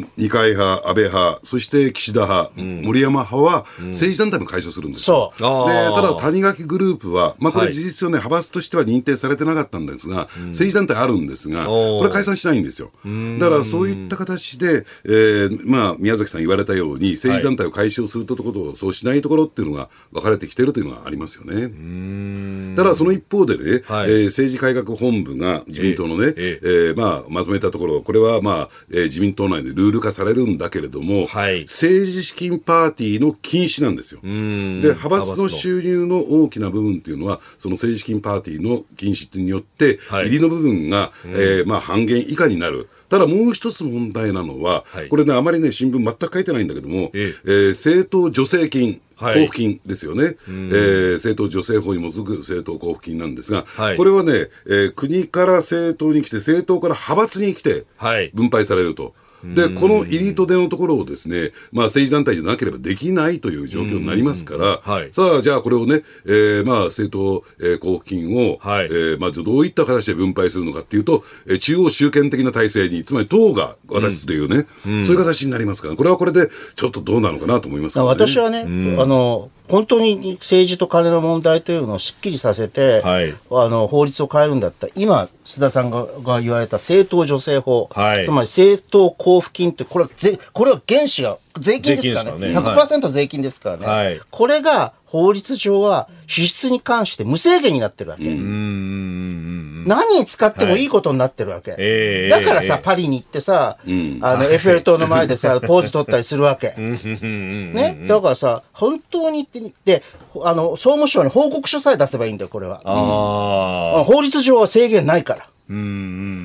[0.00, 5.32] ー二階派、安倍派、そして岸田派、森山派は、政治団体も解消するんですよ。
[5.38, 5.40] そう。
[5.40, 12.90] であーただ、谷垣グループは、まあ、こはいれ事実上ね、派閥としては認定されてなかったんですが、政治団体あるんですが、これ解散しないんですよ。
[13.38, 22.74] だから、そういった形で、えーまあ、宮崎さん言われたように、政治団体を解消するところと、そうしないところっていうのが分かれてきてるというのがありますよね。
[22.76, 31.62] ただ、その一方でね、はいえー政治改革本部が自民党のね、ええーまあ、まとめたところ、これは、まあえー自民党内でルール化されるんだけれども、はい。
[31.62, 34.20] 政治資金パーティーの禁止なんですよ。
[34.22, 40.26] で、派閥の収入の大きな部分っていうのは、その政治資金パーティーの禁止によって、はい。
[40.26, 42.88] 入りの部分が、えーまあ、半減以下になる。
[43.08, 45.08] ただもう一つ問題なのは、はい。
[45.08, 47.48] これね、あまりね、新聞全く書いてないんだけども、ええ。
[47.48, 53.96] ー政党助成金、はい交付金ですよね、えー政党助成法に基づく政党交付金なんですが、はい。
[53.96, 58.30] これはね、えー国から政党に来て、政党から派閥に来てはい。
[58.34, 59.14] 分配されると。
[59.44, 65.08] で、この入りと出のところをですね、まあ政治団体じゃなければできないという状況になりますから、はい。
[65.12, 68.86] さあ、じゃあこれをね、えーまあ政党、えー交付金を、はい。
[68.86, 78.08] えーまあどういった形で分配するのかっていうと、えー中央集権的な体制に、つまり党が渡すというね、そういう形になりますから、これはこれでちょっとどうなのかなと思いますけどね。
[78.10, 78.60] 私はね、
[78.98, 83.34] あの、本当に政治と金の問題というのをしっきりさせて、はい。
[83.50, 84.86] あの法律を変えるんだった。
[84.86, 88.24] ら、今、須田さんがが言われた政党助成法、はい。
[88.24, 98.22] つまり政党交付金って、これはぜこれは原資が税金ですからね、からね100%税金ですからね、はいこれが法律上は支出に関して無制限になってるわけ。
[98.22, 101.74] 何に使ってもいいことになってるわけ。
[101.78, 106.74] ええだからさ、ええパリに行ってさ、あの、エッフェル塔の前でさ、 ポーズ取ったりするわけ。
[106.76, 108.06] ね。
[108.06, 110.02] だからさ、本当に言って、で、
[110.42, 112.80] あの、総務省に報告書さえ出せばいいんだよ、これは。
[112.84, 115.49] あ法律上は制限ないから。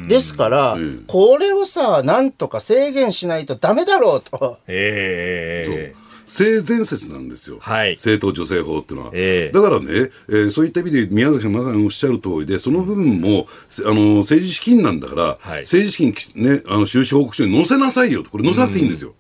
[0.08, 4.38] ですから、これをさ、なんとか制限しないとダメだろうと。
[4.38, 7.94] ーえー性善説なんですよ、はい。
[7.94, 9.12] 政党助成法っていうのは。
[9.14, 9.56] ええ。
[9.56, 15.62] だからね、えーそういった意味で宮崎さんまさにおっしゃる通りで、その部分もせあの政治資金なんだから、はい。
[15.62, 19.14] 政治資金、ね、あの収支報告書に載せなさいよと、これ載せなくていいんですよ。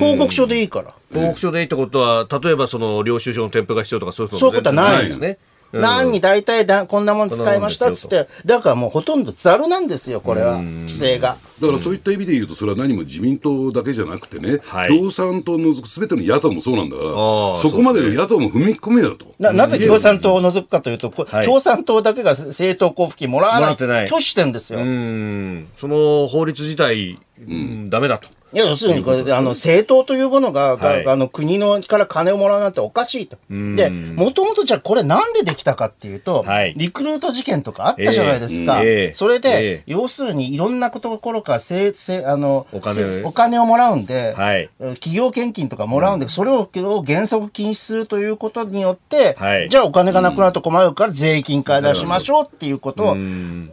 [0.00, 0.94] 報告書でいいから。
[1.14, 5.38] 報告書でいいってことは、例えばその領収書の添付が必要とかそういうことそういうことはないですね。
[5.72, 11.36] 何に大体だこんなもん使いましたっつって、だからもうほとんどざるなんですよ、これは、規制が。
[11.60, 19.34] だからそういった意味で言うと、それは何も自民党だけじゃなくてね、はい共産党のすべての野党もそうなんだから、そこまでの野党も踏み込めだと。
[19.38, 24.80] ななぜ共産党を除くかというと、こはい共産党だけが政党交付金もらわないい拒否してんですよ。
[24.80, 25.68] うん。
[25.76, 28.28] その法律自体、うん、ダメだと。
[28.52, 31.04] いや、要するにこれで、あの、政党というものが、はい。
[31.04, 33.38] があの、国のから金をもらうなんておかしいと。
[33.50, 36.74] で、もともとじゃあこれなんでできたかっていうと、はい。
[36.76, 38.82] リクルート事件とかあったじゃないですか。
[38.82, 38.88] ええ。
[38.88, 39.82] ええそれで、ええ。
[39.86, 42.94] 要するにいろんなところからせせあのお金。
[42.94, 44.68] せお金をもらうんで、はい。
[44.78, 49.68] 企業献金とかもらうんで、それをを原則禁止するということによって、はい。
[49.68, 53.16] じゃあお金がなくなると困るから税金から出しましょうっていうことを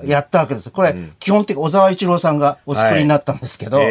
[0.05, 0.71] やったわけです。
[0.71, 3.89] これ、基本的に小沢一郎さんがお作りになったんですけど、えええ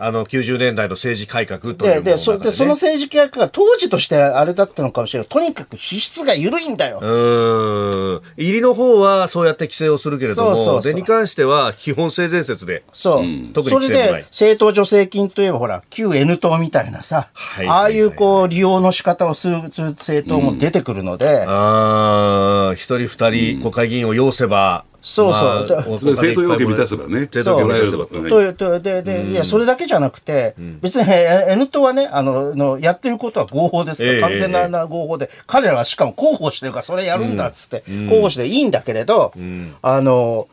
[0.00, 5.28] えあの、90年代の政治改革というもので、そで、その政治改革が当時としてあれだったのかもしれない。
[5.28, 6.98] とにかく支出が緩いんだよ。
[7.00, 8.22] うーん。
[8.36, 12.84] 入りの方はそうやって規制をするけれども、そうそうそうでに関しては基本性善説で。
[12.92, 13.24] そう。
[13.54, 25.42] 特にそれ規制もないで、政党助成金といえばほら、旧 N 党みたいなさ、はいああいうこう、利用の仕方をするする政党も出てくるので、ああ、一人二人国会議員を要せば、そうそう。
[25.42, 28.30] まあだおそれ政党要件満たせばね政党要件満たせば。
[28.30, 28.54] そう。
[28.54, 39.34] ととででいや、それだけじゃなくて、別にえ N 党はね、あの、のやってることは合法ですから、ええ完全なな合法で、彼らはしかも広報してるから、それやるんだっつって、広報していいんだけれど、
[39.82, 40.48] あの、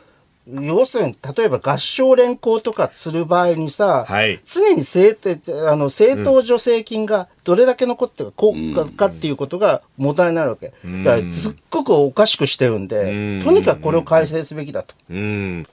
[0.52, 5.18] 要するに、例えば合唱連行とかする場合にさ、はい常に政
[5.70, 10.74] あの政党助成金がどれだけ残ってるか,、かっていうことが問題になるわけ。
[11.04, 14.96] だからすっごくおかしくしてるんで、とにかくこれを改正すべきだと。
[15.10, 15.68] うん。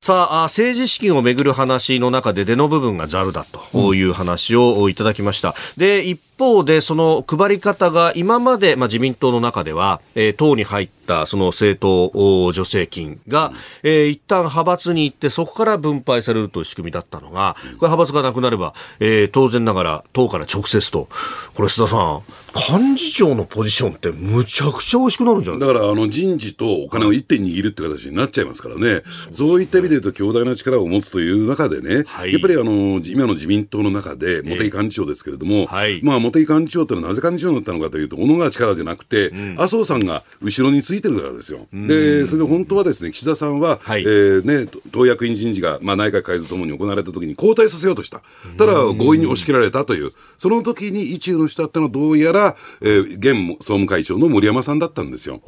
[0.00, 5.54] さあ、あ政治資金をめぐる話の中で出の部分がざるだという話をいただきました。
[5.76, 21.08] で、一方で、その配り方が今まで、まあ、自民党の中では、えー党に入ったその政党助成金が、えー一旦派閥に行って、そこから分配されるという仕組みだったのが、これ派閥がなくなれば、えー当然ながら党から直接と。
[21.54, 22.22] これ、須田さん、
[22.54, 32.32] 幹事長のポジションってむちゃくちゃ美味しくなるんじゃないだからあの人事とお金を一手に握るって形になっちゃいますからね、そういった意味で言うと、強大な力を持つという中でね、はい。
[32.32, 36.00] やっぱりあの今の自民党の中で、茂木幹事長ですけれども、はい。
[36.02, 41.66] まあ、茂木幹事長ってのはなぜ幹事長になったのかというと、小野川力じゃなくて、麻生さんが後ろについてるからですよ。
[41.72, 44.02] で、それで本当はですね、岸田さんは、はい。
[44.02, 48.22] えーね、党役員人事が、まあ、内閣改造ともに行われたときに交代させようとした。
[48.56, 55.40] ただ、強引に押し切られたという、その時に意中の人だったのはどうやら、えー現総務会長の森山さんだったんですよ。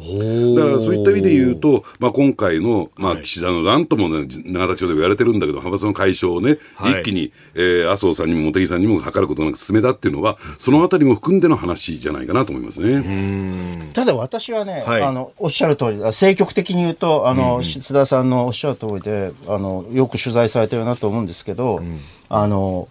[0.57, 7.01] だからそういった意味で言うと、まあ、今回の、まあ、岸田のなんともね、永田町で言われてるんだけど、派閥の解消をね、はい。
[7.01, 13.79] 一気に、えー麻生さんにも茂木さんにも図ることなく進めたっていうのは、そのあたりも含んでの話じゃないかなと思いますね。
[13.93, 15.03] ただ私はね、はい。
[15.03, 21.83] あの、おっしゃる通り、政局的に言うと、あの、須田さんのおっしゃる通りで、あの、よく取材されてるなと思うんですけど、
[22.29, 22.89] あの、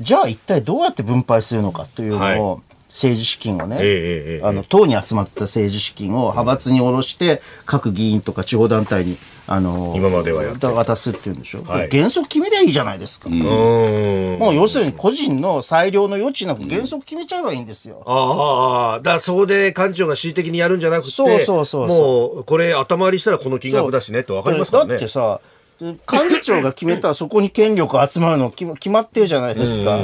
[0.00, 2.58] じゃあ一体どうやって分配するのかというのを、は
[2.94, 9.16] 政治資金をね、ええええあの、党に集まった政治資金を派閥に下ろして、各議員とか地方団体に、
[9.48, 11.64] あの、今まではやって渡すっていうんでしょ？
[11.64, 13.28] はい原則決めりゃいいじゃないですか。
[13.28, 18.02] うーんもう要するに個人の裁量の余地なく原則決めちゃえばいいんですよ。
[18.06, 21.98] ああ、だからそこで館長が恣意的にやるんじゃなくて、そうそうそうそう
[22.36, 24.90] もう、これ頭割りしたらこの金額だしねって分かりますからね。
[24.90, 25.40] だってさ、
[25.80, 29.98] 幹事長が決めたらそこに権力集まるの決ま決まってるじゃないですか。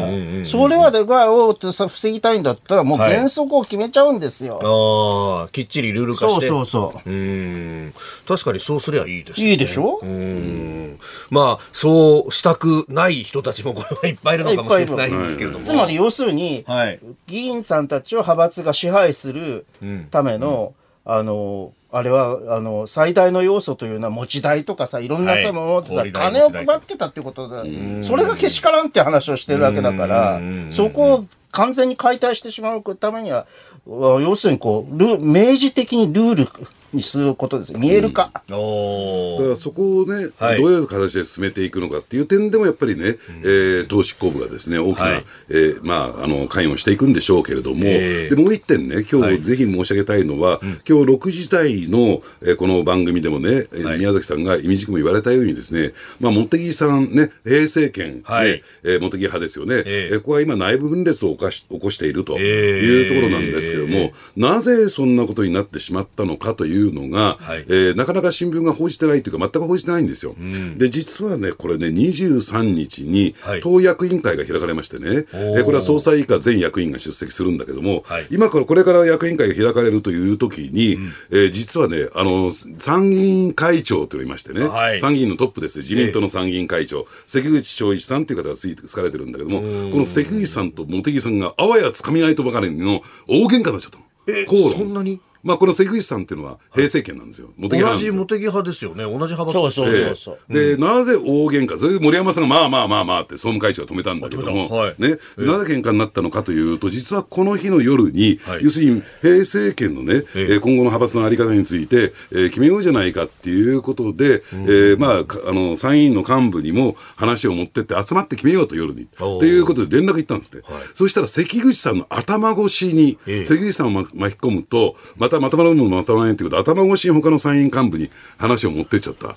[0.45, 5.41] それはでがをさ防ぎたいんだったらもうはい原則を決めちゃうんですよ。
[5.43, 6.49] ああ、きっちりルール化そうして。
[6.49, 7.09] そうそう。
[7.09, 7.95] うーん。
[8.27, 9.51] 確かにそうすりゃいいです、ね。
[9.51, 10.01] いいでしょ？
[10.03, 10.99] うーん。
[11.31, 15.65] まあ、そうしたくない人たちもこれはいっぱいいるのかもしれないんですけれども。
[15.65, 17.01] つまり要するに、はい。
[17.27, 19.65] 議員さんたちを派閥が支配する
[20.11, 25.53] ための、あの、あれは、あの、最大の要素というのは持ち代とかさ、いろんなさ、はい。
[25.53, 27.65] ものでさ放、り代金を配ってたってことだ。
[28.03, 33.47] それがけしからんって話をしてるわけだから、そこを完全に解体してしまうためには、
[33.87, 36.49] 要するにこう、ル明示的にルール
[36.93, 37.73] にすることです。
[37.77, 38.31] 見える化。
[38.51, 39.39] おー。
[39.39, 40.59] だからそこをね、はい。
[40.61, 45.25] どういう形で進めていくのかっていう点でもやっぱりね、えー党執行部がですね、大きな、はい。
[45.49, 49.39] えーまあ、あの、関与していくんでしょうけれども、えーで、もう一点ね、今はい。
[49.39, 53.99] 日ぜひ申し上げたいのは、今日6時台の、えーこの番組でもね、えーはい。
[53.99, 58.63] 宮崎さんが意味軸も言われたようにですね、まあ、茂木さんね、平成権、ねはい。
[58.85, 60.15] えー茂木派ですよね、ええ。
[60.15, 62.85] えーここは今内部分裂を起こし起こしているとええ。
[62.85, 67.65] いうところなんですけども、なぜそんなことになってしまったのかといいうのが、はい。
[67.69, 70.35] えーなかなか新聞が報じてないというか、全く報じてないんですよ。
[70.79, 78.27] で、実はね、これね、23日にはい、党役員会が開かれましてね、えーこれは総裁以下全役員が出席するんだけども、はい。
[78.31, 80.99] 今からこれから役員会が開かれるという時に、
[81.31, 85.01] えー実はね、あの、参議院会長というのがいましてね、はい。
[85.01, 85.81] 参議院のトップです。
[85.81, 89.61] 自民党の参議院会長、関口昭一さんという方がついて、つかれてるんだけども、
[89.91, 94.05] この関口さんと茂木さんがあわやつかみ合いとばかりの大喧嘩になっちゃったの。
[94.29, 94.73] え口論。
[94.73, 95.21] そんなに？
[95.43, 97.49] まあ、この関口さんっていうのは平成権なんですよ。
[97.57, 98.13] 茂木派同なんですよ。
[98.13, 99.05] じ茂木派ですよね。
[99.05, 100.17] 同じ派閥そうそうええそう。
[100.17, 100.53] そう。
[100.55, 104.95] で、なぜ大喧嘩それで森山さんがまあまあまあまあって総務会長が止めたんだけども、止めたはい。
[104.99, 108.65] ね、なぜ喧嘩になったのかというと、実はこの日の夜に、はい。
[108.65, 110.55] 要するに平成権のね、ええ。
[110.55, 119.09] えー今後の派閥のあり方について、えー決めようじゃないかっていうことで、えーまあ、かあの、参院の幹部にも話を持ってって集まって決めようと夜に。
[119.21, 119.37] おー。
[119.39, 120.63] っていうことで連絡行ったんですね。
[120.95, 123.45] そしたら関口さんの頭越しに、ええ。
[123.45, 129.29] 関口さんを巻巻き込むと、またまとまるものまとまらないっていうことで、頭越しに他の参院幹部に話を持ってっちゃった。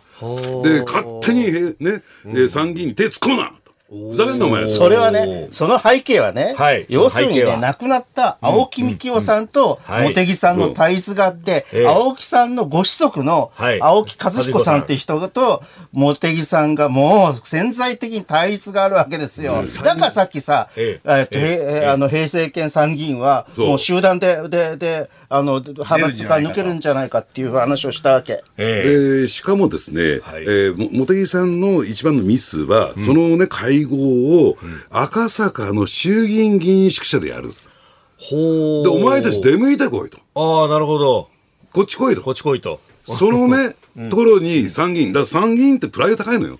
[0.63, 4.67] で、勝手にへ、ね、えー参議院に手突っ込むなとふざけんなお前。
[4.67, 10.13] それはね、その背景はね、はい要するにね、亡くなった青木幹雄さんとはい。
[10.13, 11.87] 茂木さんの対立があって、ええ。
[11.87, 13.81] 青木さんのご子息のはい。
[13.81, 19.63] 青木和彦さんっていう人と茂木さんがもう潜在的に対立があるわけですよ。
[19.83, 21.23] だからさっきさ、ええ。
[21.25, 21.79] っとええ。
[21.79, 28.43] へえあの平成権参議院はもう集団で、で、で、あの、派閥が抜けるんじゃないかっていう話をしたわけ。
[28.57, 28.83] ええ。
[28.85, 30.43] えーしかもですね、はい。
[30.43, 34.57] えーも茂木さんの一番のミスは、そのね、会合を
[34.89, 37.69] 赤坂の衆議院議員宿舎でやるんです。
[38.17, 40.19] ほで、お前たち出向いてこいと。
[40.35, 41.29] ああ、なるほど。
[41.73, 42.31] こっち来いとこ。
[42.31, 42.79] っち来いと。
[43.05, 43.75] そのね、
[44.09, 46.59] ところに参議院、だから参議院ってプライド高いのよ。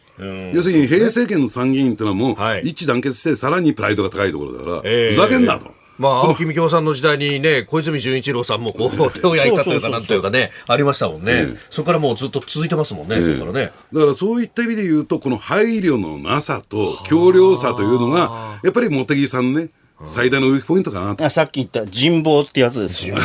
[0.54, 5.72] 要するに平成権の参議院ってのはもうはい一致団結してさらにプライドが高いところだから、ええふざけんなと。
[6.04, 11.48] まあ、青木幹雄さんの時代にね、小泉純一郎さんもこう、 手を焼いたというか、なんというかね、ありましたもんね。
[11.70, 13.72] そこからもうずっと続いてますもんね、そこからね。
[13.94, 19.70] だからそういった意味で言うと、この配慮のなさと強量さというのが、やっぱり茂木さんね、
[20.06, 21.24] 最大のウィークポイントかなと。
[21.24, 23.16] あさっき言った人望ってやつですよ。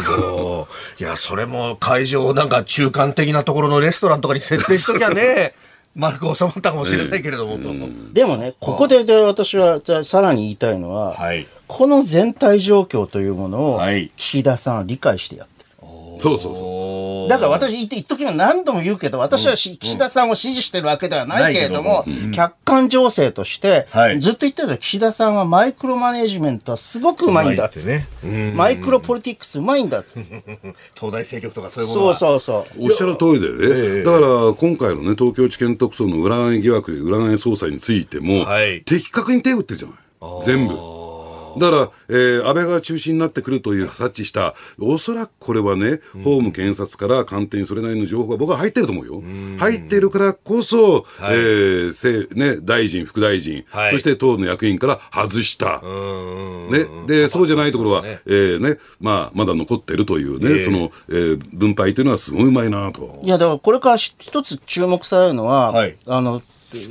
[1.01, 5.55] いや、それも会場なんか中間的なところのレストランとかに設定しときゃね、
[5.99, 7.75] 丸く収まったかもしれないけれども、と。
[8.13, 11.47] でもね、ここでで私はじゃあさらに言いたいのは、はい。
[11.67, 15.58] この全体状況というものをはい岸田さんは理解してやってる。
[16.19, 17.29] そうそうそう。
[17.29, 28.53] だから私言って、一時は何度も言うけど、私はし、岸田さんを支持してるわけではないけれども、客観情勢として、はいずっと言ってるけど、岸田さんはマイクロマネジメントはすごくうまいんだっつってね。
[28.55, 30.29] マイクロポリティックスうまいんだっつって。
[30.95, 32.85] 東大政局とかそういうものそうはそうそう。
[32.85, 39.97] おっしゃる通りでね、だから今回のね、東京地検特捜の占い疑惑で占い捜査についても、はい的確に手を打ってるじゃない。
[40.45, 41.08] 全部。
[41.59, 49.23] だから、えー安倍が中心になってくるという察知した、おそらくこれはね、法務検察から官邸にそれなりの情報が僕は入ってると思うよ。
[49.59, 53.91] 入っているからこそ、えーせね、大臣、副大臣、はい。
[53.91, 55.83] そして党の役員から外した。
[56.71, 63.21] ね、で、そうじゃないところは、えーね、まあ、まだ残ってるというね、その、えー分配というのはすごいうまいなと。
[63.23, 65.97] いや、だからこれから一つ注目されるのは、はい。
[66.07, 66.43] あの、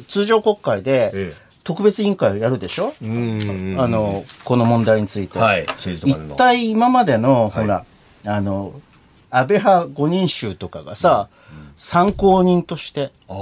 [0.08, 2.94] 通常国会でええ特別委員会をやるでしょ？
[3.78, 5.38] あの、この問題について。
[5.38, 5.66] はい
[6.32, 7.84] 一体今までの、ほら、
[8.26, 8.72] あの、
[9.30, 11.28] 安倍派五人衆とかがさ、
[11.76, 13.36] 参考人として、ああ。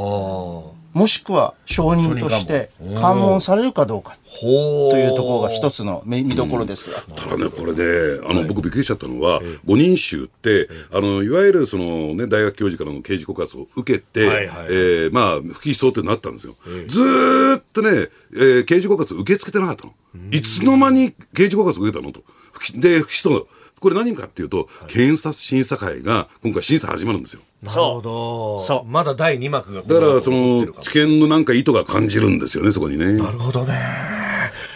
[0.96, 6.96] もしくは証人として関問されるかどうかほというところが一つの見見どころですよ。
[7.18, 16.56] ただね、これね、あの、僕びっくりしちゃったのは、五人衆って、あの、いわゆるそのね、大学教授からの刑事告発を受けて、はいはいえーまあ、不起訴ってなったんですよ。
[16.88, 19.94] ずーっとね、えー刑事告発受け付けてなかったの。
[20.32, 22.24] いつの間に刑事告発受けたのと。
[22.54, 23.48] 不起で、不起訴。
[23.82, 27.42] これ何かっていうと、検察審査会が今回審査始まるんですよ。
[27.66, 28.60] なるほど。
[28.60, 33.14] そうまだ第2幕がだから、その知見のなんか意図が感じるんですよね、そこにね。
[33.14, 33.76] なるほどね。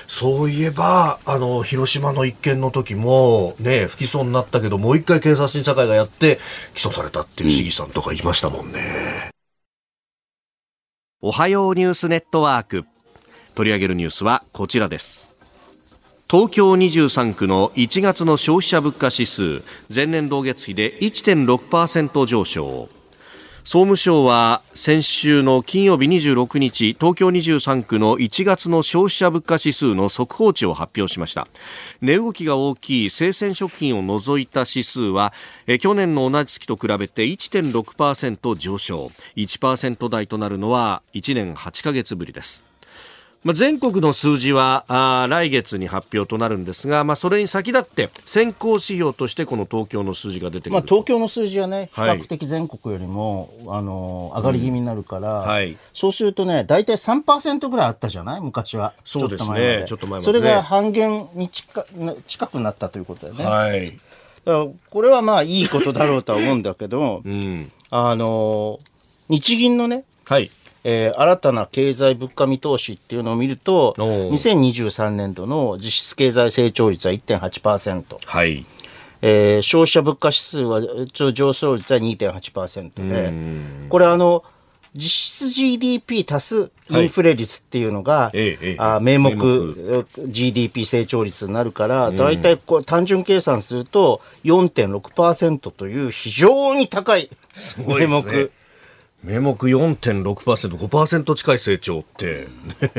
[0.07, 6.39] そういえば、あの、広島の一件の時も、ね、不起訴になったけど、もう一回警察審査会がやって、
[6.73, 9.29] 起訴されたっていう市議さんとかいましたもんね。
[11.21, 12.85] おはようニュースネットワーク。
[13.53, 15.28] 取り上げるニュースはこちらです。
[16.31, 22.87] 東京23区の1月の消費者物価指数、前年同月比で1.6%上昇。
[23.63, 31.47] 総務省は先週の金曜日26日東京23区の1月の消費者物価指数の速報値を発表しました。
[32.01, 35.33] 値動きが大きい生鮮食品を除いた指数は
[35.79, 39.09] 去年の同じ月と比べて1.6%上昇。
[39.35, 42.68] 1%台となるのは1年8ヶ月ぶりです。
[43.45, 52.19] まあ、全国の数字はあ来月に発表となるんですが、まあ、それに先立って先行指標としてこの東京の数字が出てまあ、東京の数字はね、比はい。
[52.19, 55.77] 較的全国よりも、あの上がり気味になるから、はい。
[55.93, 58.41] そうするとね、大体3%ぐらいあったじゃない？
[58.41, 58.93] 昔は。
[59.05, 59.85] そうですね。
[59.87, 60.23] ちょっと前まで。
[60.25, 63.45] それが半減に近な近くなったということだよね。
[63.45, 63.97] はい、
[64.89, 67.71] これはまあいいことだろうとは思うんだけど、 うん。
[67.89, 68.79] あの
[69.29, 70.51] 日銀のね、はい
[70.89, 74.29] えー新たな経済物価見通しっていうのを見ると、おー。
[74.31, 78.65] 2023年度の実質経済成長率は1.8%、はい。
[79.21, 80.81] えー消費者物価指数は
[81.33, 83.33] 上昇率は2.8%で、
[83.89, 84.43] これあの、
[84.95, 88.75] 実質 GDP 足すインフレ率っていうのが、ええええ。
[88.79, 97.29] あ名目名 GDP 成長率になるから、大体こう単純計算すると4.6%という非常に高い
[97.85, 98.51] 名目。
[99.23, 102.47] 名目4.6%、5%近い成長って。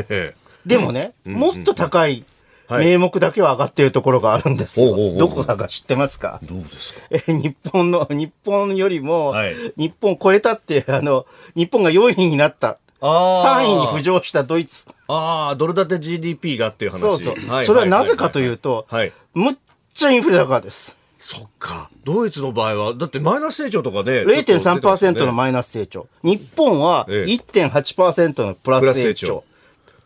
[0.09, 0.35] ね
[0.67, 2.25] でもね、もっと高い
[2.69, 4.91] はい名目だけは上がっているところがあるんですよ。
[4.91, 6.39] おうおうおうどこかが知ってますか？
[6.45, 7.01] どうですか？
[7.11, 12.79] え日本の、日本よりも、はい日本を超えたって、あの、日本が4位になった。
[13.01, 14.87] あー3位に浮上したドイツ。
[15.09, 17.01] ああ、ドル建て GDP がっていう話？
[17.01, 17.51] そうそう。
[17.51, 19.13] はいそれはなぜかというと、はい。
[19.35, 19.57] むっ
[19.95, 20.97] ちゃインフレだからです。
[21.23, 21.91] そっか。
[22.03, 26.09] ドイツの場合は、だってマイナス成長とかで、0.3%のマイナス成長。
[26.23, 27.33] 日本はええ。
[27.33, 29.27] 1.8%のプラス成プラス成長。
[29.27, 29.45] 長。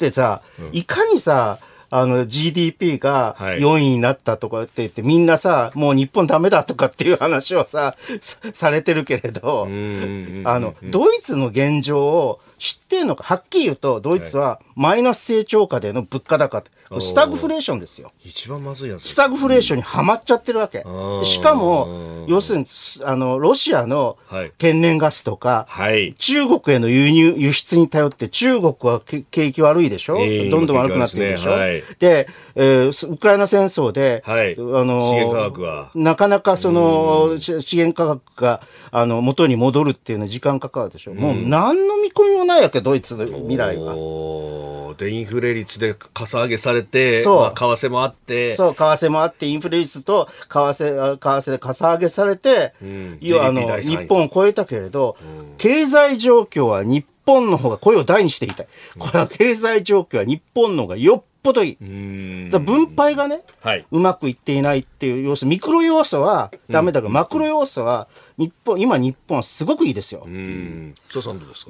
[0.00, 0.42] でさ、
[0.72, 3.60] いかにさ、あの GDP がはい。
[3.60, 16.58] 4位になったとかって言って、みんなさ、もう日本ダメだとかっていう話をさ、さされてるけれど、あの、ドイツの現状を知ってるのか、はっきり言うと、ドイツはマイナス成長下での物価高。
[16.58, 18.12] って、これスタグフレーションですよ。
[18.24, 19.08] 一番まずいやつ。
[19.08, 20.84] スタグフレーションにはまっちゃってるわけ。
[21.22, 24.52] しかも、要するに、すあの、ロシアのはい。
[24.58, 26.14] 天然ガスとか、はい。
[26.14, 31.50] 中国への輸入、輸出に頼って中国はけ景気悪いでしょ、ええどんどん悪くなってるでしょ？
[31.52, 34.54] 今景気悪いでえーすウクライナ戦争で、はい。
[34.54, 44.94] あのなかなかその、し資源価格が、あの、元に戻るっていうのは時間かかるでしょ、もう何の見込みもないわけ、ドイツの未来は。
[44.96, 47.40] で、インフレ率でかさ上げされて、そう。
[47.40, 53.18] まあ、為替もあって、そう、為替もあって、インフレ率と為替、為替でかさ上げされて、ん。
[53.20, 55.16] いやあの、日本を超えたけれど、
[55.58, 58.66] 経済状況は日本の方が声を大にしていたい。
[58.98, 62.50] これは経済状況は日本の方がよっぽどいい。
[62.50, 63.84] だ分配がね、はい。
[63.90, 70.24] うまくいっていないっていう要素、ミクロ要素はダメだが、マクロ要素は、日本、今日本はすごくいいですよ。
[70.26, 70.94] うん。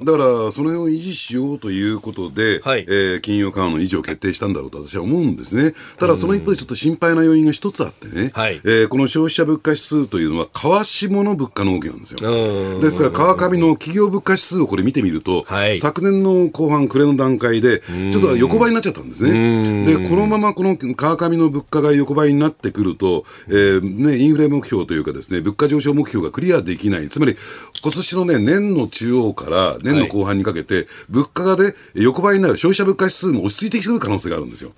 [0.05, 5.73] だから、その辺を維持しようということで、はいえー金融緩和の維持を決定したんだろうと私は思うんですね。
[5.97, 10.67] ただ、その一方でちょっと心配な要因が一つあってね、はいえーこの消費者物価指数というのは、為
[11.07, 12.79] 替物物価の動きなんですよ。
[12.79, 19.64] ですから、川上の企業物価指数をこれ見てみると、はい昨年の後半、暮れの段階で、ちょっと横ばいになっちゃったんですね。
[19.85, 27.09] で、このままこの川上の物価が横ばいになってくると、えーね、インフレ目標というかですね、物価上昇目標がクリアできない。
[27.09, 27.35] つまり、
[27.83, 34.71] 今年のね、年の中央から年の後半にかけて、物価がね、横ばいになる、消費者物価指数も落ち着いてきてくる可能性があるんですよ。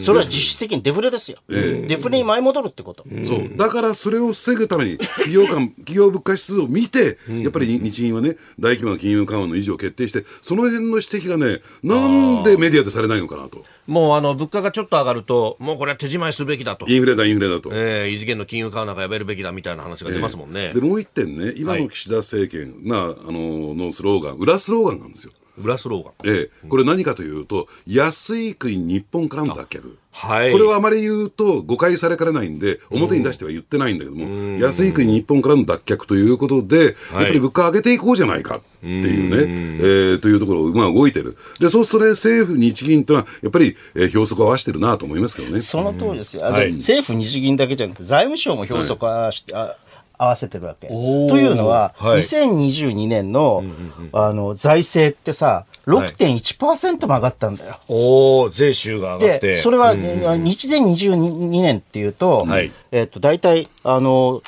[0.00, 1.38] それは実質的にデフレですよ。
[1.48, 3.04] デフレに前戻るってこと。
[3.24, 3.56] そう。
[3.56, 13.64] だからそれを防ぐために、 企業間、企業物価指数を見て、やっぱり日銀はね、大規模な金融緩和の維持を決定して、その辺の指摘がね、なんでメディアでされないのかなと。
[13.86, 16.86] もうあの、物価がちょっと上がると、もうこれは手仕舞いすべきだと。
[16.88, 17.70] インフレだ、インフレだと。
[17.72, 20.72] えー異次元の金融緩和なんかやめるべきだみたいな話が出ますもんね。
[20.74, 22.51] で、もう一点ね、今の岸田政権、
[22.82, 25.32] まあ、あの、のスローガン、裏スローガンなんですよ。
[25.58, 26.12] 裏スローガン。
[26.24, 29.96] ええ、これ何かというと、安い国日本からの脱却。
[30.14, 41.38] はいこれをあまり言うと誤解されかねないんで、表に出しては言ってないんだけども、安い国日本からの脱却ということで、やっぱり物価上げていこうじゃないかっていうね、えーというところを、まあ動いてる。
[41.60, 45.60] で、そうするとね、政府、日銀というのは、やっぱり、えー標則を合わせてるなと思いますけどね。
[45.60, 46.46] その通りですよ。
[46.46, 49.76] あのはい政府、日銀だけじゃなくて、財務省も標則を合わせて、あ
[50.22, 50.86] 合わせてるわけ。
[50.86, 53.64] とおーいうのは、はい2022年の,、
[54.12, 57.80] あの財政ってさ、6.1%も上がったんだよ。
[57.88, 59.48] おー、税収が上がって。
[59.48, 64.42] で、それは、ね日前22年っていうと、はいえっ、と、大体、あの、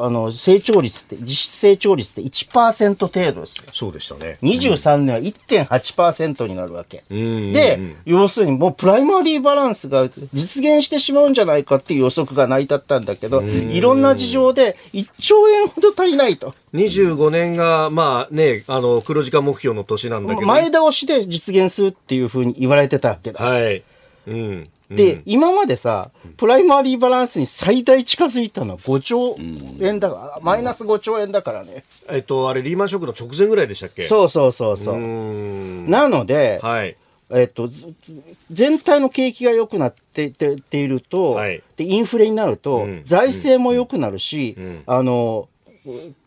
[0.00, 3.64] あの、成長率って、実質成長率って1%程度ですよ。
[3.72, 4.38] そうでしたね。
[4.42, 7.02] 23年は1.8%になるわけ。
[7.12, 16.54] んで、要するにもうプライマリーバランスが実現してしまうんじゃないかっていう予測が成り立ったんだけど、いろんな事情で1兆円ほど足りないと。
[16.74, 20.46] 25年が、まあね、あの、黒字化目標の年なんだけど。
[20.46, 23.44] 前倒しで実現するっていうふうに言われてたわけだ。
[23.44, 23.82] はい。
[24.26, 24.68] うん。
[24.90, 29.36] で、今までさ、プライマリーバランスに最大近づいたのは5兆
[29.80, 31.84] 円だから、マイナス5兆円だからね。
[32.08, 34.02] えっと、あれ、リーマンショックの直前ぐらいでしたっけ？
[34.02, 34.04] う。
[34.06, 34.94] そうそうそうそう。
[34.94, 35.90] ーん。
[35.90, 36.96] なので、はい。
[37.30, 37.94] えっと、ず
[38.50, 45.48] 全体の景気が良くなってってっていると、はいで、インフレになると、ん財政も良くなるし、んあの、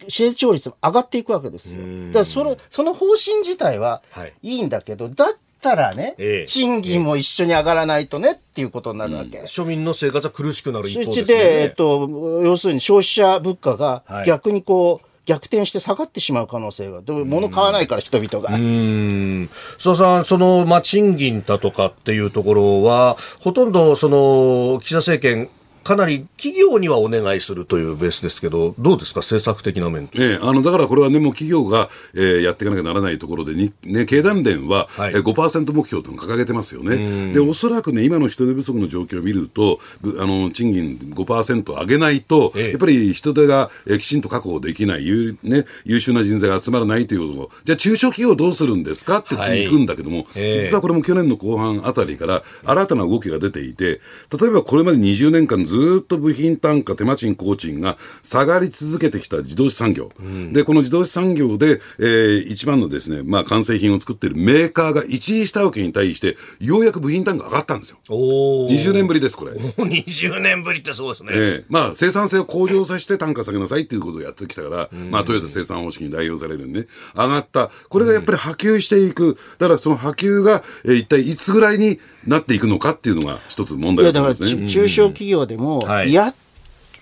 [0.07, 1.81] 成長率も上がっていくわけですよ。
[2.07, 9.41] だからそれ、その方針自体ははいいいんだけど、だったらね、ええ賃金も一緒に上がらないとねっていうことになるわけ。
[9.41, 11.75] 庶民の生活は苦しくなる一そ方ですよして、えっね。
[11.75, 18.53] と、要するに消費者物価がはい逆にこう、逆転して下がってしまう可能性が、でも物買わないから人々が。
[18.55, 25.49] うーん須田さん、その、まあ、賃金だとかっていうところは、ほとんど、その、岸田政権、
[25.83, 35.11] かなり企業にはお願いするというベースですけど、どうですか、政策的な面ええ、あのだからこれはね、もう企業が、えーやっていかなきゃならないところでに、ね、経団連は、はい。
[35.13, 37.33] えー5%目標というのを掲げてますよね。
[37.33, 42.69] で、おそらくね、今の人手不足の状況を見ると、ぐあの賃金5%上げないと、ええ。
[42.71, 49.17] やっぱり人手が、えーきちんと確保できない、優,、ね、優秀な人材が集まらないということを、じゃあ中小企業どうするんですか？
[49.19, 50.61] って次行くんだけども、ええ。
[50.61, 54.01] 実はこれも去年の後半あたりから新たな動きが出ていて、
[54.39, 60.11] 例えばこれまで20年間ずっと部品単価、手間賃、工賃が下がり続けてきた自動車産業。
[60.51, 67.97] で、この自動車産業で、えー一番のですね、まあ完成品を作っているメーカーが一時下請けに対して、ようやく部品単価上がったんですよ。
[68.09, 69.53] お20年ぶりです、これ。
[69.53, 71.31] もう20年ぶりってそうですね。
[71.33, 77.71] ええまあ、生産性を向上させて単価下げなさいっていうことをやってきたから、まあ、トヨタ生産方式に代表されるようにね、上がった。
[77.89, 79.37] これがやっぱり波及していく。
[79.59, 84.67] だからその波及が、えー一体いつぐらいになっていくのかっていうのが一つ問題だと思いますね。
[84.67, 86.11] ち中小企業でも、はい。
[86.11, 86.35] やっ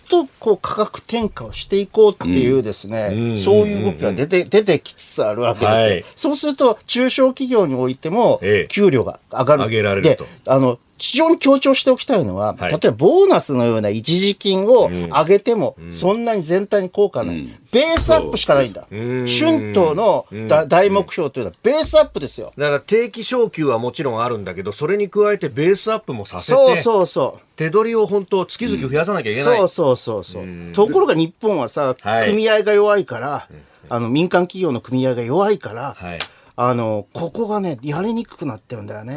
[0.10, 5.72] とこう価格転嫁をしていこうっていうですね、そういう動きが出て、出てきつつあるわけです。
[5.72, 5.72] よ。
[5.72, 6.06] はい。
[6.16, 9.64] そうすると、中小企業においてもええ、給料が上がる。
[9.66, 17.48] 上げられるでと、あの、非常に強調しておきたいのは、はい例えばボーナスのような一時金を上げても、そんなに全体に効果ない。
[17.72, 18.82] ベースアップしかないんだ。
[18.90, 19.28] 春
[19.74, 22.54] 闘のだ大目標というのはベースアップですよ。
[22.58, 27.42] だから定期昇給はもちろんあるんだけど、それに加えてベースアップもさせて、そうそうそう。
[27.56, 29.58] 手取りを本当月々増やさなきゃいけない。
[29.58, 30.46] そうそうそうそう。
[30.74, 33.48] ところが日本はさ、はい組合が弱いから、
[33.90, 36.20] あの、民間企業の組合が弱いから、はい。
[36.62, 39.16] あの、ここがね、やりにくくなってるんだよね。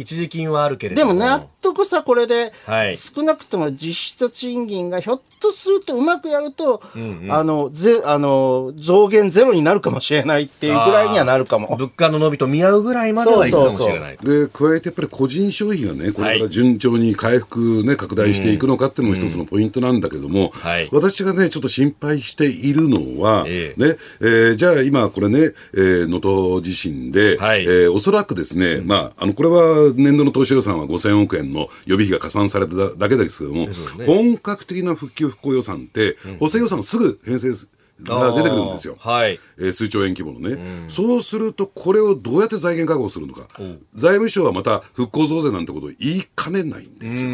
[0.00, 1.14] 一時金はあるけれでども。
[1.14, 6.82] も納得さ、これで、はい少なくとも実質賃金がひょっとするとうまくやると、
[7.28, 11.76] あの、ぜ、あの、増減ゼロになるかもしれないっていうぐらいにはなるかも。
[11.76, 14.18] 物価の伸びと見合うぐらいまではいくかもしれない。
[14.22, 27.62] で、加えてやっぱり個人消費がね、これから順調に回復ね、拡大していくのかっていうのも一つのポイントなんだけども、はい私がね、ちょっと心配しているのは、えね、えーじゃあ今これね、えー能登地震で、はい。
[27.64, 33.68] えーおそらくですね、まあ、あの、これは年度の投資予算は5000億円の予備費が加算されただけですけども、
[34.04, 37.68] 本格的な復旧復興予算って、補正予算すぐ編成す
[38.02, 38.96] が出てくるんですよ。
[38.98, 39.38] はい。
[39.58, 43.48] えー数兆円規模のね、そうすると、これをどうやって財源確保するのか、
[43.94, 47.30] 財務省はまた復興増税なんてことを言いかねないんですよ。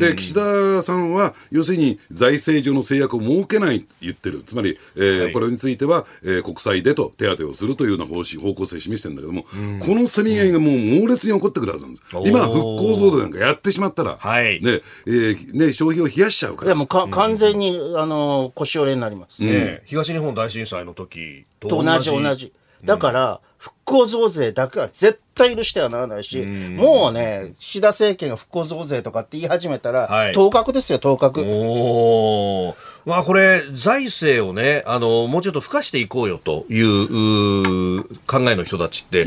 [0.00, 5.32] で、岸田さんは、要するに財政上の制約を設けないって言ってる、つまり、えーはい。
[5.32, 9.42] これについては、えー国債でと手当てをするというような方針方向性を示してるんだけども、
[9.84, 12.04] このせめぎ合いがもう猛烈に起こってくるはずなんです。
[12.24, 14.62] 今、復興増税なんかやってしまったら、はい。
[14.62, 16.68] ねえーね、消費を冷やしちゃうから。
[16.70, 19.42] でもか、完全に、あの、腰折れになります。
[19.42, 19.48] ね。
[19.50, 22.52] え東日本大震災の時とと同じ同じ。
[22.84, 31.40] だから、復興増税だけは絶対許してはならないし、もうね、岸田政権が復興増税とかって言い始めたら、はい当確ですよ、当確。
[31.40, 32.74] おー
[33.06, 39.26] まあこれ、財政をね、あの、もうちょっと付加していこうよといううー考えの人たちって、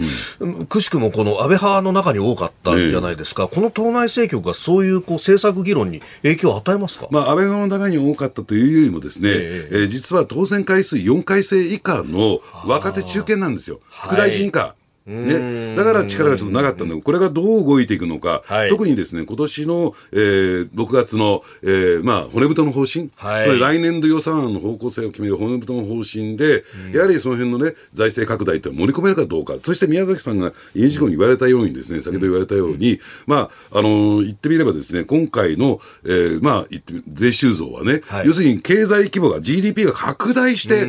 [0.69, 3.47] くしくもこの安倍派の中に多かったんじゃないですか。
[3.47, 7.07] この党内政局がそういうこう政策議論に影響を与えますか？
[7.09, 13.79] まあ、安倍派の中に多かったというよりもですね、ええー実は当選回数4回生以下の若手中堅なんですよ。
[13.89, 14.75] 副大臣以下。
[15.05, 18.69] ね、だから力がちょっとなかったんだけど、これがどう動いていくのか、はい。
[18.69, 23.43] 特にですね、今年の、えー6月の、えーまあ、骨太の方針、はい。
[23.43, 38.27] つまり来年度予算案の方向性を決める骨太の方針で、やはりその辺のね、財政拡大って盛り込めるかどうか、そして宮崎さんが委員事項に言われたようにですね、先ほど言われたように、まあ、あのー言ってみればですね、今回の、えーまあ、言ってみ税収増はね、はい。
[38.27, 40.85] 要するに経済規模が GDP が拡大して、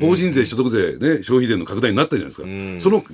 [0.00, 2.90] 法人税、所得税、ね、消費税の拡大になったじゃないですか。
[2.90, 3.04] その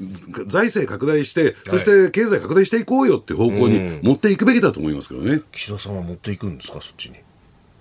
[0.46, 5.42] 財政拡大して、そして経済拡大していこうよっていう方向に持っていくべきだと思いますけどね。
[5.52, 7.16] 岸田さんは持っていくんですか、そっちに。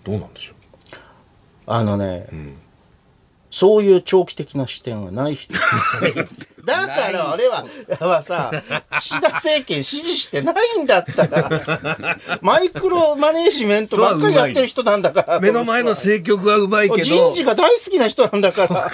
[0.03, 0.53] どうなんでしょ
[1.68, 2.28] あのね、
[3.52, 5.54] そういう長期的な視点がない人。
[6.66, 7.66] だから俺は、
[7.99, 8.52] はさ、
[8.99, 11.49] 岸田政権支持してないんだったら、
[12.41, 15.39] マイクロマネージメントばっかりやってる人なんだから。
[15.39, 17.04] 目の前の政局はうまいけど。
[17.04, 18.91] 人事が大好きな人なんだから。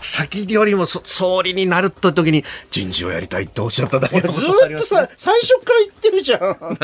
[0.00, 6.78] 先よりもそ総理になるって時に人事をやりたいっておっしゃっただけのずっとさ、最初から言ってるじゃん。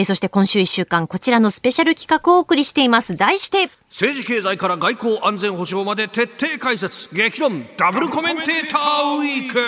[0.00, 3.18] えーそして今週1週間、こちらのスペシャル企画をお送りしています。
[3.18, 9.60] 題して、政治経済から外交安全保障まで徹底解説激論ダブルコメンテーターウィーク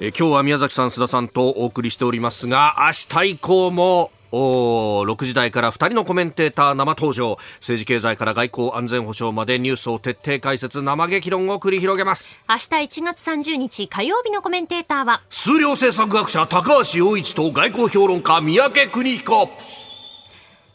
[0.00, 7.38] え今日は宮崎さん須田さんとお送りしておりますが明日以降もおー6時台から2人のコメンテーター生登場。
[7.60, 12.36] 政治経済から外交安全保障までニュースを徹底解説生激論を繰り広げます。
[12.48, 12.68] 明日
[13.00, 19.50] 1月30日火曜日のコメンテーターは、数量政策学者高橋洋一と外交評論家三宅邦彦。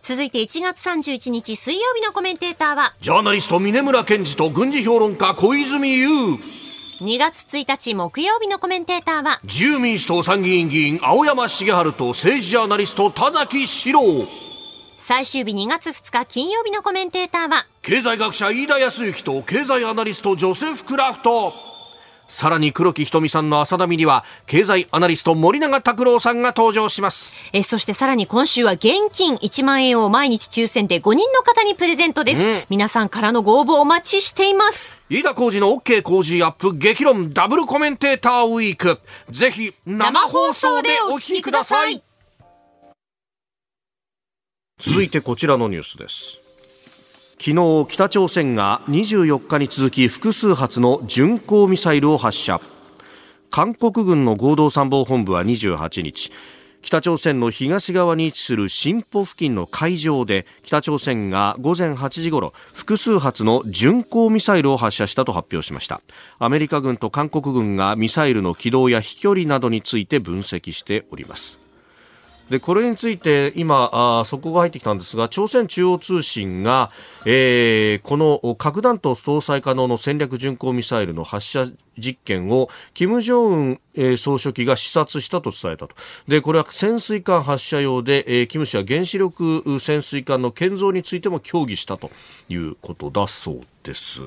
[0.04, 6.38] 続いて1月31日水曜日のコメンテーターは、ジャーナリスト峰村健二と軍事評論家小泉悠
[7.02, 14.28] 2月1日木曜日のコメンテーターは、自由民主党参議院議員青山茂春と政治ジャーナリスト田崎史郎。
[14.98, 21.69] 最終日2月2日金曜日のコメンテーターは、経済学者飯田康之と経済アナリストジョセフ・クラフト
[22.30, 27.36] さらに黒木瞳さんの朝ダミには経済アナリスト森永卓郎さんが登場します。
[27.52, 32.66] えーそしてさらに今週は現金1万円を毎日抽選で5人の方にプレゼントです。
[32.70, 34.96] 皆さんからのご応募お待ちしています。
[35.10, 39.00] 飯田浩二の OK 工事アップ激論ダブルコメンテーターウィーク。
[39.30, 42.04] ぜひ生放送でお聞きください。
[44.80, 46.40] 続いてこちらのニュースです
[47.42, 52.60] 昨日北朝鮮が24日に続き複数発の巡航ミサイルを発射。
[53.50, 56.34] 韓国軍の合同参謀本部は28日
[56.82, 66.02] 北朝鮮の東側に位置する新浦付近の海上で北朝鮮が午前8時ごろ複数発の巡航ミサイルを発射したと発表しました。
[66.40, 71.59] アメリカ軍と韓国軍がミサイルの軌道や飛距離などについて分析しております。
[72.50, 76.90] でこれについて今あー速報が入ってきたんですが朝鮮中央通信が、
[77.26, 85.96] えーこの核弾頭搭載可能の戦略巡航ミサイルの発射実験を金正恩、えー総書記が視察したと伝えたと。
[86.28, 92.10] でこれは潜水艦発射用で、えー、金氏は原子力潜水艦の建造についても協議したと
[92.50, 94.22] いうことだそうです。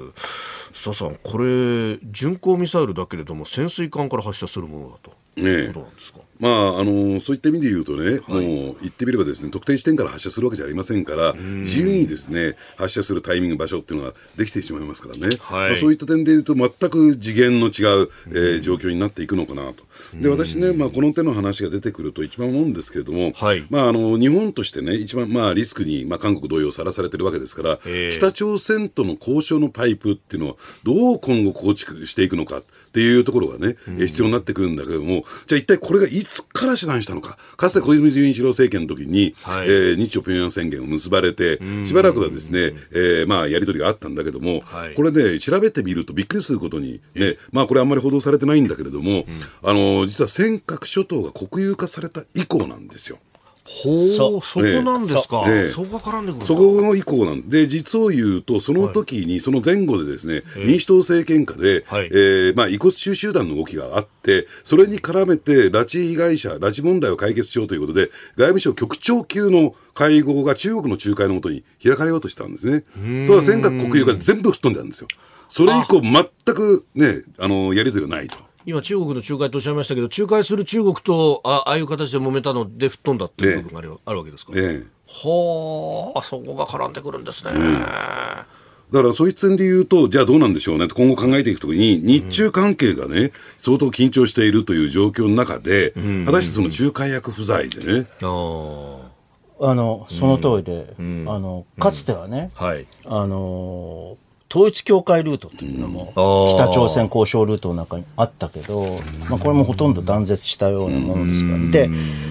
[0.72, 5.12] 須田さんこれ巡航ミサイルだけれども潜水艦から発射するものだと。
[5.34, 6.18] いうことなんですか？
[6.42, 15.68] まあ、あのそういった意味で言うとね、もう言ってみればですね、特定地点から発射するわけじゃありませんから、自由にですね、発射するタイミング、場所っていうのができてしまいますからね、はい。
[15.70, 19.84] まあ、そういった点で言うと、全く次元の違う、えー状況になっていくのかなと。
[20.14, 23.64] で、私ね、まあ、この手の話が出てくると一番思うんですけれども、はい。
[23.70, 28.16] まあ、あの、日本としてね、一番、まあ、リスクに、まあ、韓国同様さらされてるわけですから、ええ。
[28.16, 32.62] 北朝鮮との交渉のパイプっていうのを、どう今後構築していくのか。
[32.92, 37.38] っていうところがね、えー必要になってくるんだけども、じゃあ一体これがいつから手段したのか。
[37.56, 39.66] かつて小泉純一郎政権の時に、はい。
[39.66, 44.94] えー日朝平壌宣言を結ばれて、しばらくはですね、えーまあやり取りがあったんだけども、はい。
[44.94, 49.24] これね、調べてみるとびっくりすることに、ね、まあこれあんまり報道されてないんだけれども、
[49.62, 53.18] あの、実は尖閣諸島が国有化された以降なんですよ。
[53.64, 55.68] ほうそそこなんですか、ええ。
[55.68, 62.06] そこが絡んでくるそこの以降なんで、実を言うと、その時に、その前後でですね、民主党政権下で、はい。
[62.06, 72.82] えーまあ、遺骨収集団の動きがあって、それに絡めて、拉致被害者、拉致問題を解決しようということで、外務省局長級の会合が中国の仲介のもとに開かれようとしたんですね。
[73.26, 75.08] ただ、尖閣国有化全部吹っ飛んでたんですよ。
[75.48, 78.36] それ以降、全くね、あの、やり取りがないと。
[78.64, 84.52] 今、中国の仲介とおっしゃいましたけど、仲介する中国とあああいう形で揉めたので吹っ飛んだっていう部分がある,、あるわけですか？
[84.56, 84.86] ええ。
[85.06, 87.50] はあ、そこが絡んでくるんですね。
[87.52, 95.92] だからそういう点で言うと、じゃあどうなんでしょうねと今後考えていくときに、日中関係がね、相当緊張しているという状況の中で、
[96.26, 101.02] 果たしてその仲介役不在でね、あの、その通りで、あ
[101.38, 102.86] の、かつてはね、はい。
[103.06, 106.12] あのー統一教会ルートっていうのも、
[106.54, 108.98] 北朝鮮交渉ルートの中にあったけど、
[109.30, 111.88] まあ、これもほとんど断絶したようなものですから、で、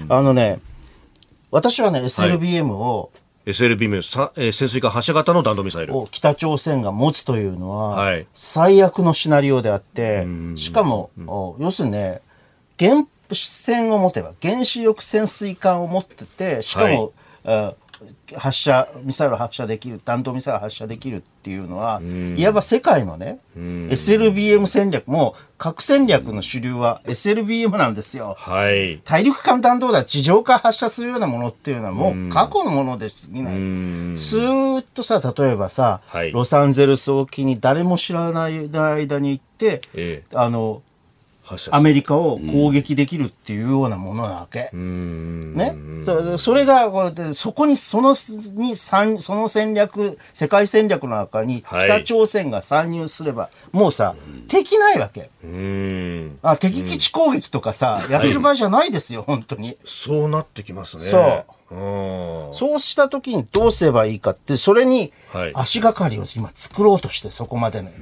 [0.08, 0.60] あのね、
[1.50, 3.10] 私はね、SLBM を、
[3.44, 5.96] SLBM、さえー潜水艦発射型の弾道ミサイル。
[5.96, 8.24] を北朝鮮が持つというのは、はい。
[8.36, 12.20] 最悪のシナリオであって、しかも、お要するにね、
[12.78, 13.04] 原
[13.34, 17.12] 船を持てば、原子力潜水艦を持ってて、しかも、
[17.44, 17.74] あ
[18.36, 22.00] 発射、ミサイル発射できる、弾道ミサイル発射できるっていうのは、
[22.36, 28.34] いわば世界のね、SLBM 戦略、もう核戦略の主流は SLBM なんですよ。
[28.38, 29.00] はい。
[29.04, 33.54] 大陸間弾道弾、地上から発射するようなものっていうのはもう過去のもので過ぎない。
[34.16, 40.82] スーッとさ、例えばさ、はいロサンゼルス沖に誰も知らない間に行って、ええあの、
[41.70, 44.70] アメリカを攻撃できるっていうようなものなわけ。
[44.72, 45.74] ね。
[46.04, 46.90] そそれが、
[47.34, 48.14] そこに、その、
[48.54, 54.14] に、参その戦略、世界戦略の中に、はい北朝鮮が参入すれば、もうさ、
[54.48, 55.30] 敵ないわけ。
[55.44, 56.38] うーん。
[56.42, 59.76] あ、敵基地攻撃とかさ、やってる場合じゃないですよ、本当に。
[59.84, 61.04] そうなってきますね。
[61.04, 61.44] そう
[61.74, 62.54] うん。
[62.54, 67.94] そうした時にどうすればいいかって、それにはい足がかりを今作ろうとして、そこまでね。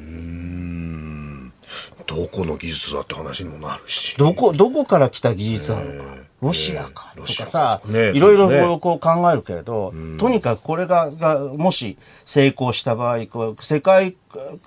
[2.06, 4.16] どこの技術だって話にもなるし。
[4.16, 6.20] どこ、どこから来た技術なのか。
[6.40, 14.16] ロシアかとかさ、ねいろいろこう考えるけれど、とにかくこれが、が、もし成功した場合、こう世界、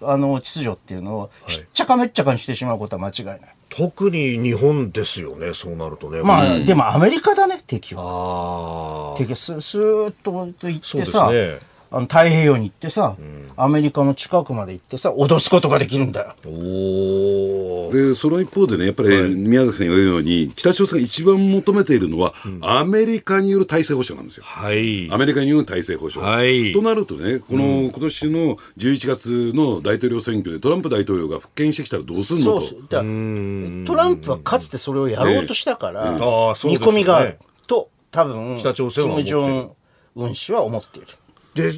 [0.02, 3.40] あの、秩序っていうのを、しっちゃかめっちゃかにしてしまうことは間違いない。
[3.70, 6.22] 特に日本ですよね、そうなるとね。
[6.22, 9.16] まあ、うんでもアメリカだね、敵は。
[9.18, 11.60] 敵はススーッとと行ってさ、ね
[11.94, 13.16] あの太平洋に行ってさ、
[13.56, 16.36] アメリカの近くまで行ってさ、脅すことができるんだよ。
[16.48, 17.92] おお。
[17.94, 24.44] で、その一方でね、やっぱり宮崎さん言われるように、北朝鮮が一番求めているのは、アメリカによる体制保障なんですよ。
[24.44, 25.08] はい。
[25.12, 26.28] アメリカによる体制保障。
[26.28, 32.62] はいとなるとね、この今年の11月の大統領選挙でトランプ大統領が復権してきたらどうするのと。
[32.62, 37.38] そうそうだからトランプはかつてそれをやろうとしたから、んああそう見ですね込みがある
[37.68, 39.72] と、多分、北朝鮮は思ってるキム・ジョン
[40.16, 41.08] ウン氏は思っている。
[41.56, 41.72] で、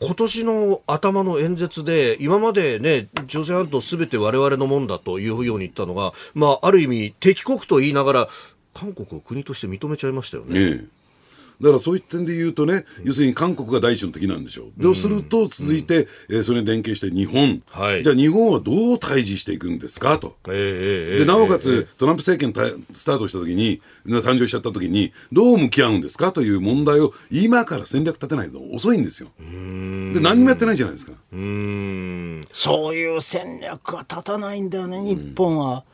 [0.00, 8.28] 今年の頭の演説で、今までね、朝鮮半島すべて我々のもんだというように言ったのが、まあ、ある意味、敵国と言いながら、
[8.74, 10.60] 韓国を国として認めちゃいましたよね。
[10.60, 11.03] ええ
[11.60, 14.82] だからそういう点で言うとね、要するに韓国が第一の敵なんでしょう。
[14.82, 18.02] そうすると、続いて、えーそれに連携して日本、はい。
[18.02, 20.18] じゃあ日本はどう対峙していくんですか？
[20.18, 20.36] と。
[20.48, 26.32] えええええで、えなおかつ、トランプ政権たスタートした時に、な誕生しちゃった時に、どう向き合うんですか？
[26.32, 29.28] という問題を、今から戦略立てないと遅いんですよ。
[29.38, 31.12] で、何もやってないじゃないですか。
[31.32, 32.44] うーん。
[32.52, 35.84] そういう戦略は立たないんだよね、日本は。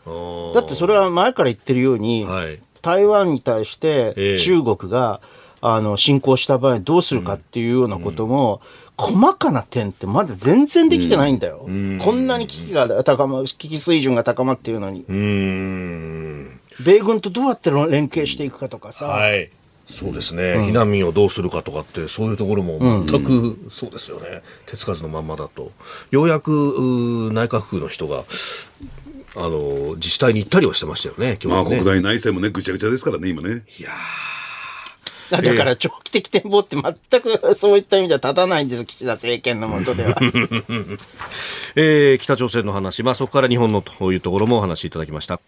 [0.54, 2.60] だってそれは前から言ってるように、はい。
[2.82, 4.36] 台湾に対しええ。
[4.36, 5.20] て中国が、
[5.60, 8.60] あの侵攻した場合どうするかっていうようなことも、
[8.96, 11.60] 細かな点ってまだ全然できてないんだよ。
[12.00, 15.04] こんなに危機が高ま、危機水準が高まっているのに。
[15.08, 16.60] うーん。
[16.84, 19.50] 米軍とどうやって連携していくかとかさ、はい。
[19.90, 25.72] そうですね、避難民をどうするかとかって、そういうところも全くそうですよね、手つかずのまんまだと、
[26.12, 28.22] ようやくうー内閣府の人が、
[29.34, 33.64] あの自治体に行ったりはしてましたよね、今まあ日ね国内内政もね、ぐちゃぐちゃですからね、今ね。
[33.80, 33.90] いや
[35.30, 40.14] だから長期的展望って全くそういった意味では立たないんです、岸田政権の下では。
[40.14, 40.98] ー
[41.76, 45.40] えー北朝鮮の話、まあ、そこから日本のというところもお話しいただきました。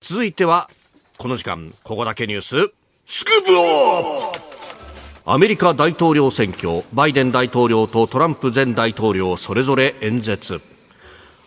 [0.00, 0.68] 続いては、
[1.18, 2.72] この時間、ここだけニュース、
[3.06, 4.52] スクープアップ
[5.24, 10.60] アメリカ大統領選挙、バイデン大統領とトランプ前大統領、それぞれ演説。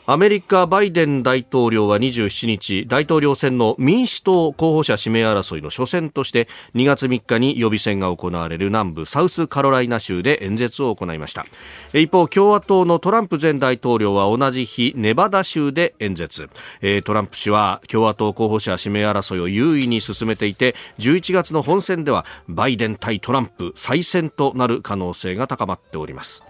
[0.08, 11.48] アメリカバイデン大統領は27日大統領選の民主党候補者指名争いの初戦として2月3日に予備選が行われる南部サウスカロライナ州で演説を行いました。
[11.96, 16.50] 一方共和党のトランプ前大統領は同じ日ネバダ州で演説。
[17.04, 26.44] トランプ氏は共和党候補者指名争いを優位に進めていて11月の本選ではバイデン対トランプ再選となる可能性が高まっております。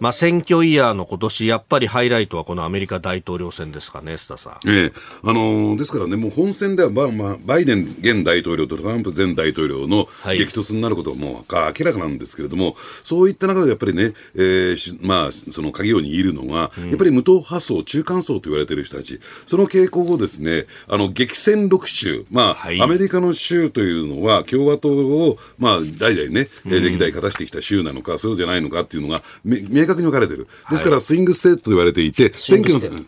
[0.00, 4.68] まあ、選挙イヤーの今年やっぱりハイライトはこのアメリカ大統領選ですかね、須田さん。
[4.68, 4.92] ええ。
[5.22, 10.38] あのーですからね、もう本選では、まあまあ、バイデン現大統領とトランプ前大統領のはい。
[10.38, 22.80] 激突になることはも明らかなんですけれども、そういった中でやっぱりね、えーしまあ、その鍵を握るのが、やっぱり無党派層、中間層と言われている人たち、その傾向をですね、あの激戦6州、まあ、はい。
[22.80, 30.46] アメリカの州というのは、共和党を、まあ、代々ね、えー歴代勝たしてきた州なのか、そうじゃないのかっていうのが、め明確に分かれてる。
[30.70, 33.00] ですから、スイングステートと言われていて、選挙の、ね、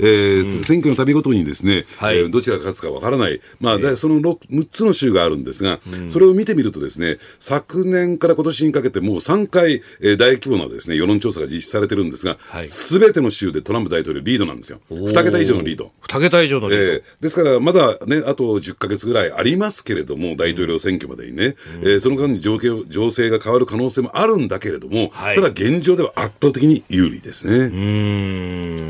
[0.00, 2.18] えー選挙の度ごとにですね、はい。
[2.18, 14.80] えーどちらが勝つか分からない、まあ、だその 6, 6つの州があるんですが、それを見てみるとですね、昨年から今年にかけてもう3回、えー大規模なですね、世論調査が実施されてるんですがはい、すべ、ての州でトランプ大統領リードなんですよ。
[14.90, 15.92] 2桁以上のリード。
[16.08, 16.84] 2桁以上のリード。
[16.84, 25.36] えーですから、まだね、あと10ヶ月ぐらいありますけれども、大統領選挙までにね、えーその間に情景情勢が変わる可能性もあるんだけれども、はい。
[25.36, 27.56] ただ現状では圧倒的に有利ですね。
[27.56, 28.80] うー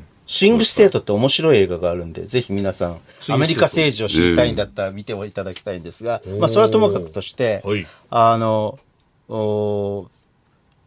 [0.00, 0.04] ん。
[0.26, 7.86] スイングステートって面白い映画があるんで、ぜひ皆さん、アメリカ政治を知りたいんだったら見ていただきたいんですが、まあ、それはともかくとして、はい。
[8.10, 8.78] あの、
[9.28, 10.08] お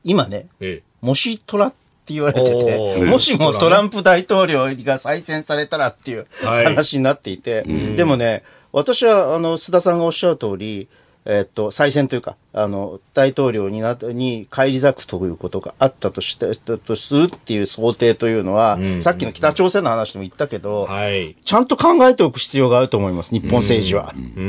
[0.03, 6.65] 今ね、えもしトラって言われておて、ーもしもトランプ大統領が再選されたらっていうはい。
[6.65, 7.63] 話になっていて、
[7.95, 10.87] でもね、私は、あの、須田さんがおっしゃる通り、
[11.25, 21.35] えっと、再選というか、あの、大統領にな、に返り咲くということがあったとして、とするっていう想定というのは、さっきの北朝鮮の話でも言ったけど、はい。
[21.43, 24.13] ちゃんと考えておく必要があると思います、日本政治は。
[24.15, 24.43] うー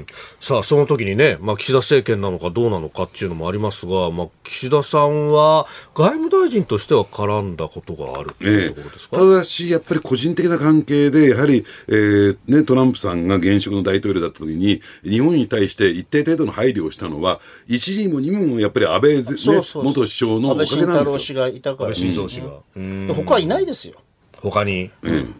[0.00, 0.06] ん
[0.40, 21.12] さあ、その時にね、まあ、岸田政権なのかどうなのかっていうのもありますが、まあ、岸田さんは外務大臣としては絡んだことがあるといええうところですか、ただし、やっぱり個人的な関係で、やはり、えーね、トランプさんが現職の大統領だった時に、日本に対して一定程度の配慮をしたのは、一にも二にもやっぱり安倍ぜ、ね、そうそうそう元首相のおか安倍晋げなんですよ。
[21.12, 23.94] 太郎氏がいたから、安倍晋三氏がうん他はいないですよ。
[24.40, 24.90] 他に、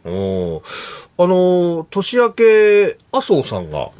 [0.05, 0.62] おー
[1.20, 3.91] あのー年明け、麻生さんが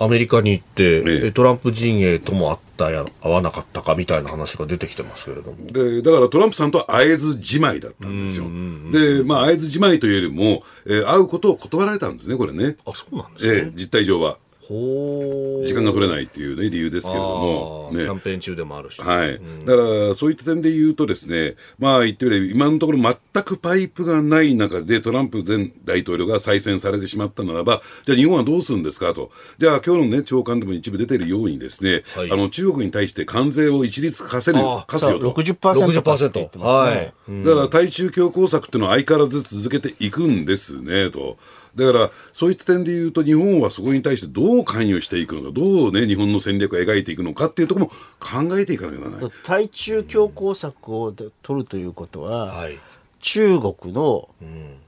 [0.00, 5.56] アメリカに行って、えええトランプ陣営とも会ったや会わなかったかみたいな話が出てきてますけれども。
[5.66, 8.46] で、だからトランプさんとは会えずじまいだったんですよ。
[8.92, 12.76] で、まあ、会えずじまいというよりも、えー会うことを断られたんですね、これね。
[12.84, 13.52] あ、そうなんですね。
[13.54, 14.38] ええ実態上は。
[14.68, 17.90] 時間が取れないっていうね、理由ですけれども。
[17.92, 19.00] ねキャンペーン中でもあるし。
[19.00, 19.40] はい。
[19.64, 29.30] だから、そういった点で言うとですね、まあ言ってみれば、今のところ全くパイプがない中で、トランプ前大統領が再選されてしまったならば、じゃあ日本はどうするんですかと。
[29.56, 35.32] じゃあ今日のね、長官でも一部出てるようにですね、はいあの、中国に対して関税を一律課せるあ、課すよと。
[35.32, 37.12] 60%かって言ってますね。
[37.26, 37.44] はい。
[37.44, 41.38] だから対中強硬策っていうのは相変わらず続けていくんですね、と。
[41.74, 49.30] だから、そういった点で言うと、日本はそこに対してどう関与していくのか、どうね、日本の戦略を描いていくのかっていうところも考えていかなきゃならない。
[49.44, 52.78] 対中強硬策をで取るということは、はい。
[53.20, 54.28] 中国の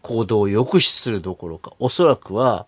[0.02, 2.66] 行動を抑止するどころか、おそらくは、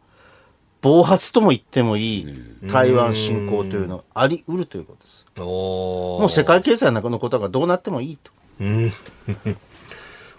[0.80, 2.26] 暴発とも言ってもいい
[2.66, 5.26] 台湾侵攻というのはあり得るということです。
[5.38, 8.32] おーもう世界経済の中のことがどうなってもいいと。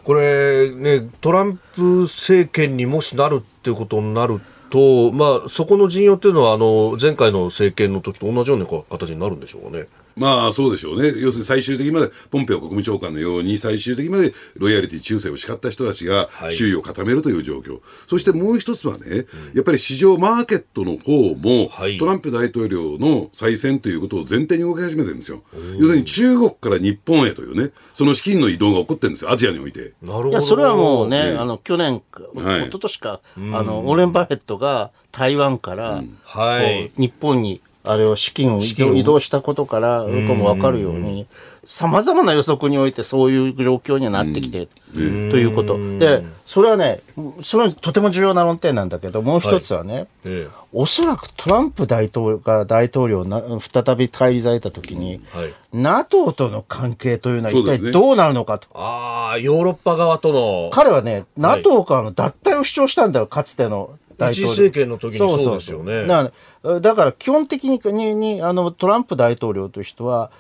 [0.04, 9.88] これね、トランプ政権にもしなるっていうことになると、まあ、そこの陣容っていうのは、あの、前回の政権の時と同じような形になるんでしょうかね。
[10.16, 11.08] まあそうでしょうね。
[11.20, 17.80] 要するに最終的にまで、ポンペオ国務長官のように最終的にまでロイヤリティ忠誠を誓った人たちがはい周囲を固めるという状況。
[18.08, 25.44] そしてもう一つはね、やっぱり市場マーケットの方も、はいトランプ大統領の再選ということを前提に動き始めてるんですよ。
[25.78, 29.32] 要するに中国から日本へというね、その資金の移動が起こってるんですよ。
[29.32, 29.94] アジアにおいて。
[30.02, 30.30] なるほど。
[30.30, 38.62] いや、それはもうね、ええあの、去年か、はい一昨年か、あの、オーレン・バフェットが台湾から、はいこう日本に、あれを資金を。
[38.62, 41.28] 移動したことから、これもわかるように、
[41.66, 45.78] 様々な予測においてそういう状況にはなってきて、ということ。
[45.98, 47.02] で、それはね、
[47.42, 55.54] それはとても重要な論点なんだけど、もう一つはね、えおそらくトランプ大統領が大統領な、再び返り咲いたときに、えはい。
[55.74, 58.68] NATO との関係というのは一体どうなるのかと。
[58.74, 60.70] ああ、ヨーロッパ側との。
[60.72, 64.54] 彼はね、NATO からの脱退を主張したんだよ、かつての大統領。
[64.54, 66.32] 一政権の時にそうですよねだか
[66.64, 70.32] ら、だから基本的にににあのトランプ大統領という人は、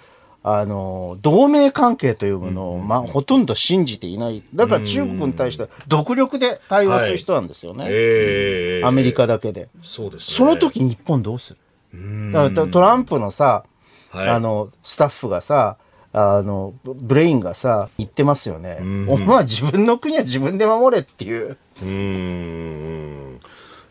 [0.46, 4.44] あの、同盟関係というものを、まあ、ほとんど信じていない。
[4.54, 7.86] だから中国に対して独力で対応する人なんですよね。
[7.88, 9.70] ええアメリカだけで。
[9.82, 10.36] そうですね。
[10.36, 11.56] その時日本どうす
[11.94, 12.32] る？
[12.34, 13.64] だからトランプのさ、
[14.10, 15.78] はいあの、スタッフがさ、
[16.12, 18.80] あの、ブブレインがさ、言ってますよね。
[19.08, 21.58] お前は自分の国は自分で守れっていう。
[21.82, 23.23] うーん。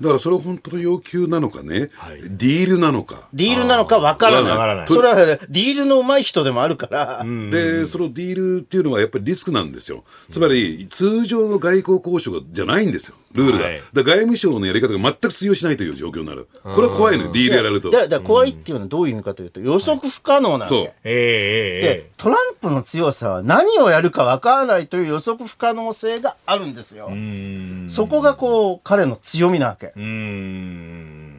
[0.02, 1.90] だからそれは本当の要求なのかね、
[2.28, 3.28] ディールなのか？
[3.32, 4.50] ディールなのかわからない。
[4.50, 4.86] わからない。
[4.88, 10.04] それは、ディールの上手い人でもあるから、で、そのディールっていうのはやっぱりリスクなんですよ。
[10.28, 13.64] つまり、通常の外交交渉じゃないんですよ、ルールが。
[13.64, 16.48] はいだから外務省のやり方が全く通用しないという状況になる。
[16.62, 17.90] これは怖いのよ、ディールやられると。
[17.90, 20.94] だだから怖いっていうのはどういう意味かというと、予測不可能なわそうけ。
[21.04, 27.10] えええで、トランプの強さは何をやるかわからないという予測不可能性があるんですよ。
[27.88, 29.92] そこがこう、彼の強みなわけえ。
[29.96, 31.32] うーん。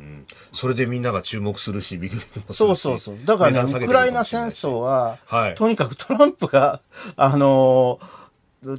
[0.52, 3.16] それでみんなが注目するし、ビビりもするしそうそうそう。
[3.26, 6.82] だからね、ウクライナ戦争は、はいとにかくトランプが、
[7.16, 8.23] あのー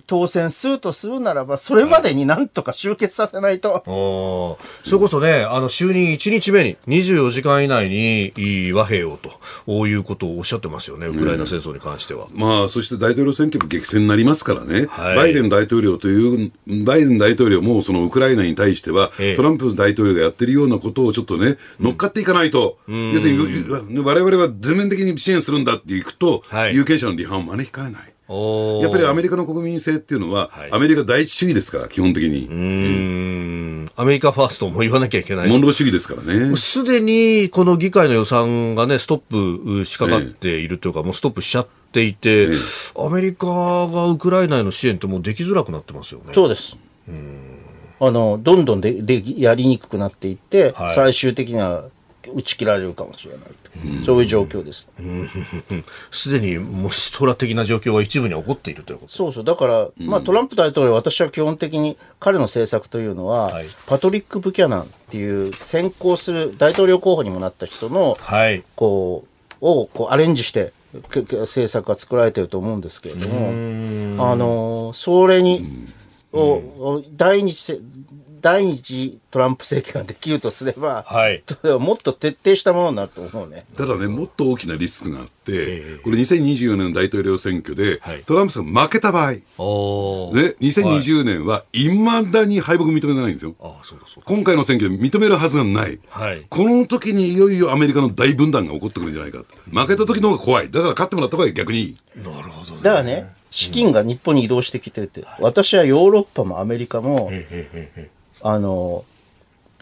[0.06, 3.82] 当選するとするならば、それまでになんとか終結させないと。
[3.86, 4.88] おー。
[4.88, 12.26] それこそね、あの、就任1日目に24時間以内にいい和平をということをおっしゃってますよね、ウクライナ戦争に関しては。
[12.32, 15.16] まあ、そして大統領選挙も激戦になりますからね、はい。
[15.16, 16.52] バイデン大統領という、
[16.84, 19.36] バイデン大統領もそのウクライナに対しては、ええ。
[19.36, 26.74] トランプ大統領がやってるようなことをちょっとね、乗っかっていかないと、要するに、我々は全面的に支援するんだっていくと、はい。
[26.74, 28.13] 有権者の離反を招きかねない。
[28.28, 32.46] やっぱりアメリカの国民性っていうのは、はいアメリカ第一主義ですから、基本的に。
[32.46, 35.48] うーんアメリカファーストも言わなきゃいけない。
[35.48, 36.56] モンロー主義ですからね。
[36.56, 42.48] すでにこの議会の予算がね、ストップしかかっているというか、もうストップしちゃっていて、
[42.96, 46.32] アメリカがウクライナへの支援ってもうできづらくなってますよね。
[46.32, 46.76] そうです。
[48.00, 51.84] あの、どんどんで、で、やりにくくなっていって、はい最終的には
[52.32, 53.40] 打ち切られるかもしれない
[54.00, 54.04] と。
[54.04, 54.92] そういう状況です。
[56.10, 59.12] すでにもうストラ的な状況が一部に起こっているということ。
[59.12, 59.44] そうそう。
[59.44, 68.62] だから、まあトランプ大統領、私は基本的に彼の政策というのは、はいパトリック・ブキャナンっていう先行する大統領候補にもなった人の、はい。
[68.76, 69.24] こ
[69.60, 75.64] う、をこうアレンジして、政策が作られてると思うんですけれども、あの、それに、
[76.32, 77.78] を、を第二次せ、
[78.44, 83.64] 第二次トランプ政権ができるとすれば、はいともっと徹底したものになると思うね。
[83.74, 93.54] ただね、もっと大きなリスクがあって、これ2024年の大統領選挙で、はいトランプさんが負けた場合、ね、おー2020年はいまだに敗北認めないんですよ。
[93.62, 94.24] ああ、そうだそうだ。
[94.26, 95.98] 今回の選挙で認めるはずがない。
[96.10, 99.42] はいこの時にいよいよアメリカの大分断が起こってくるんじゃないか。
[99.72, 100.70] 負けた時の方が怖い。
[100.70, 101.96] だから勝ってもらった方が逆にいい。
[102.16, 102.82] なるほどね。
[102.82, 107.30] だからね、資金が日本に移動してきてるって、私はヨーロッパもアメリカも、
[108.46, 109.06] あの、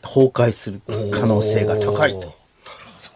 [0.03, 2.33] 崩壊する可能性が高いと。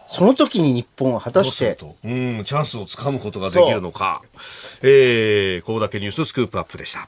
[0.05, 4.21] その時に日本は果たして、うん、チャンスをつかむことができるのか。
[4.81, 7.07] えー、ここだけニューススクープアップでした。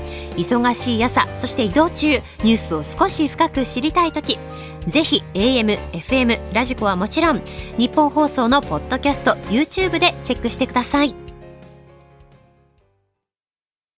[0.37, 4.39] 忙しい朝そして移動中ニュースを少し深く知りたい時
[4.87, 7.41] ぜひ AM、FM、ラジコはもちろん
[7.77, 11.30] 日本放送のポッドキャスト YouTube でチェックしてください。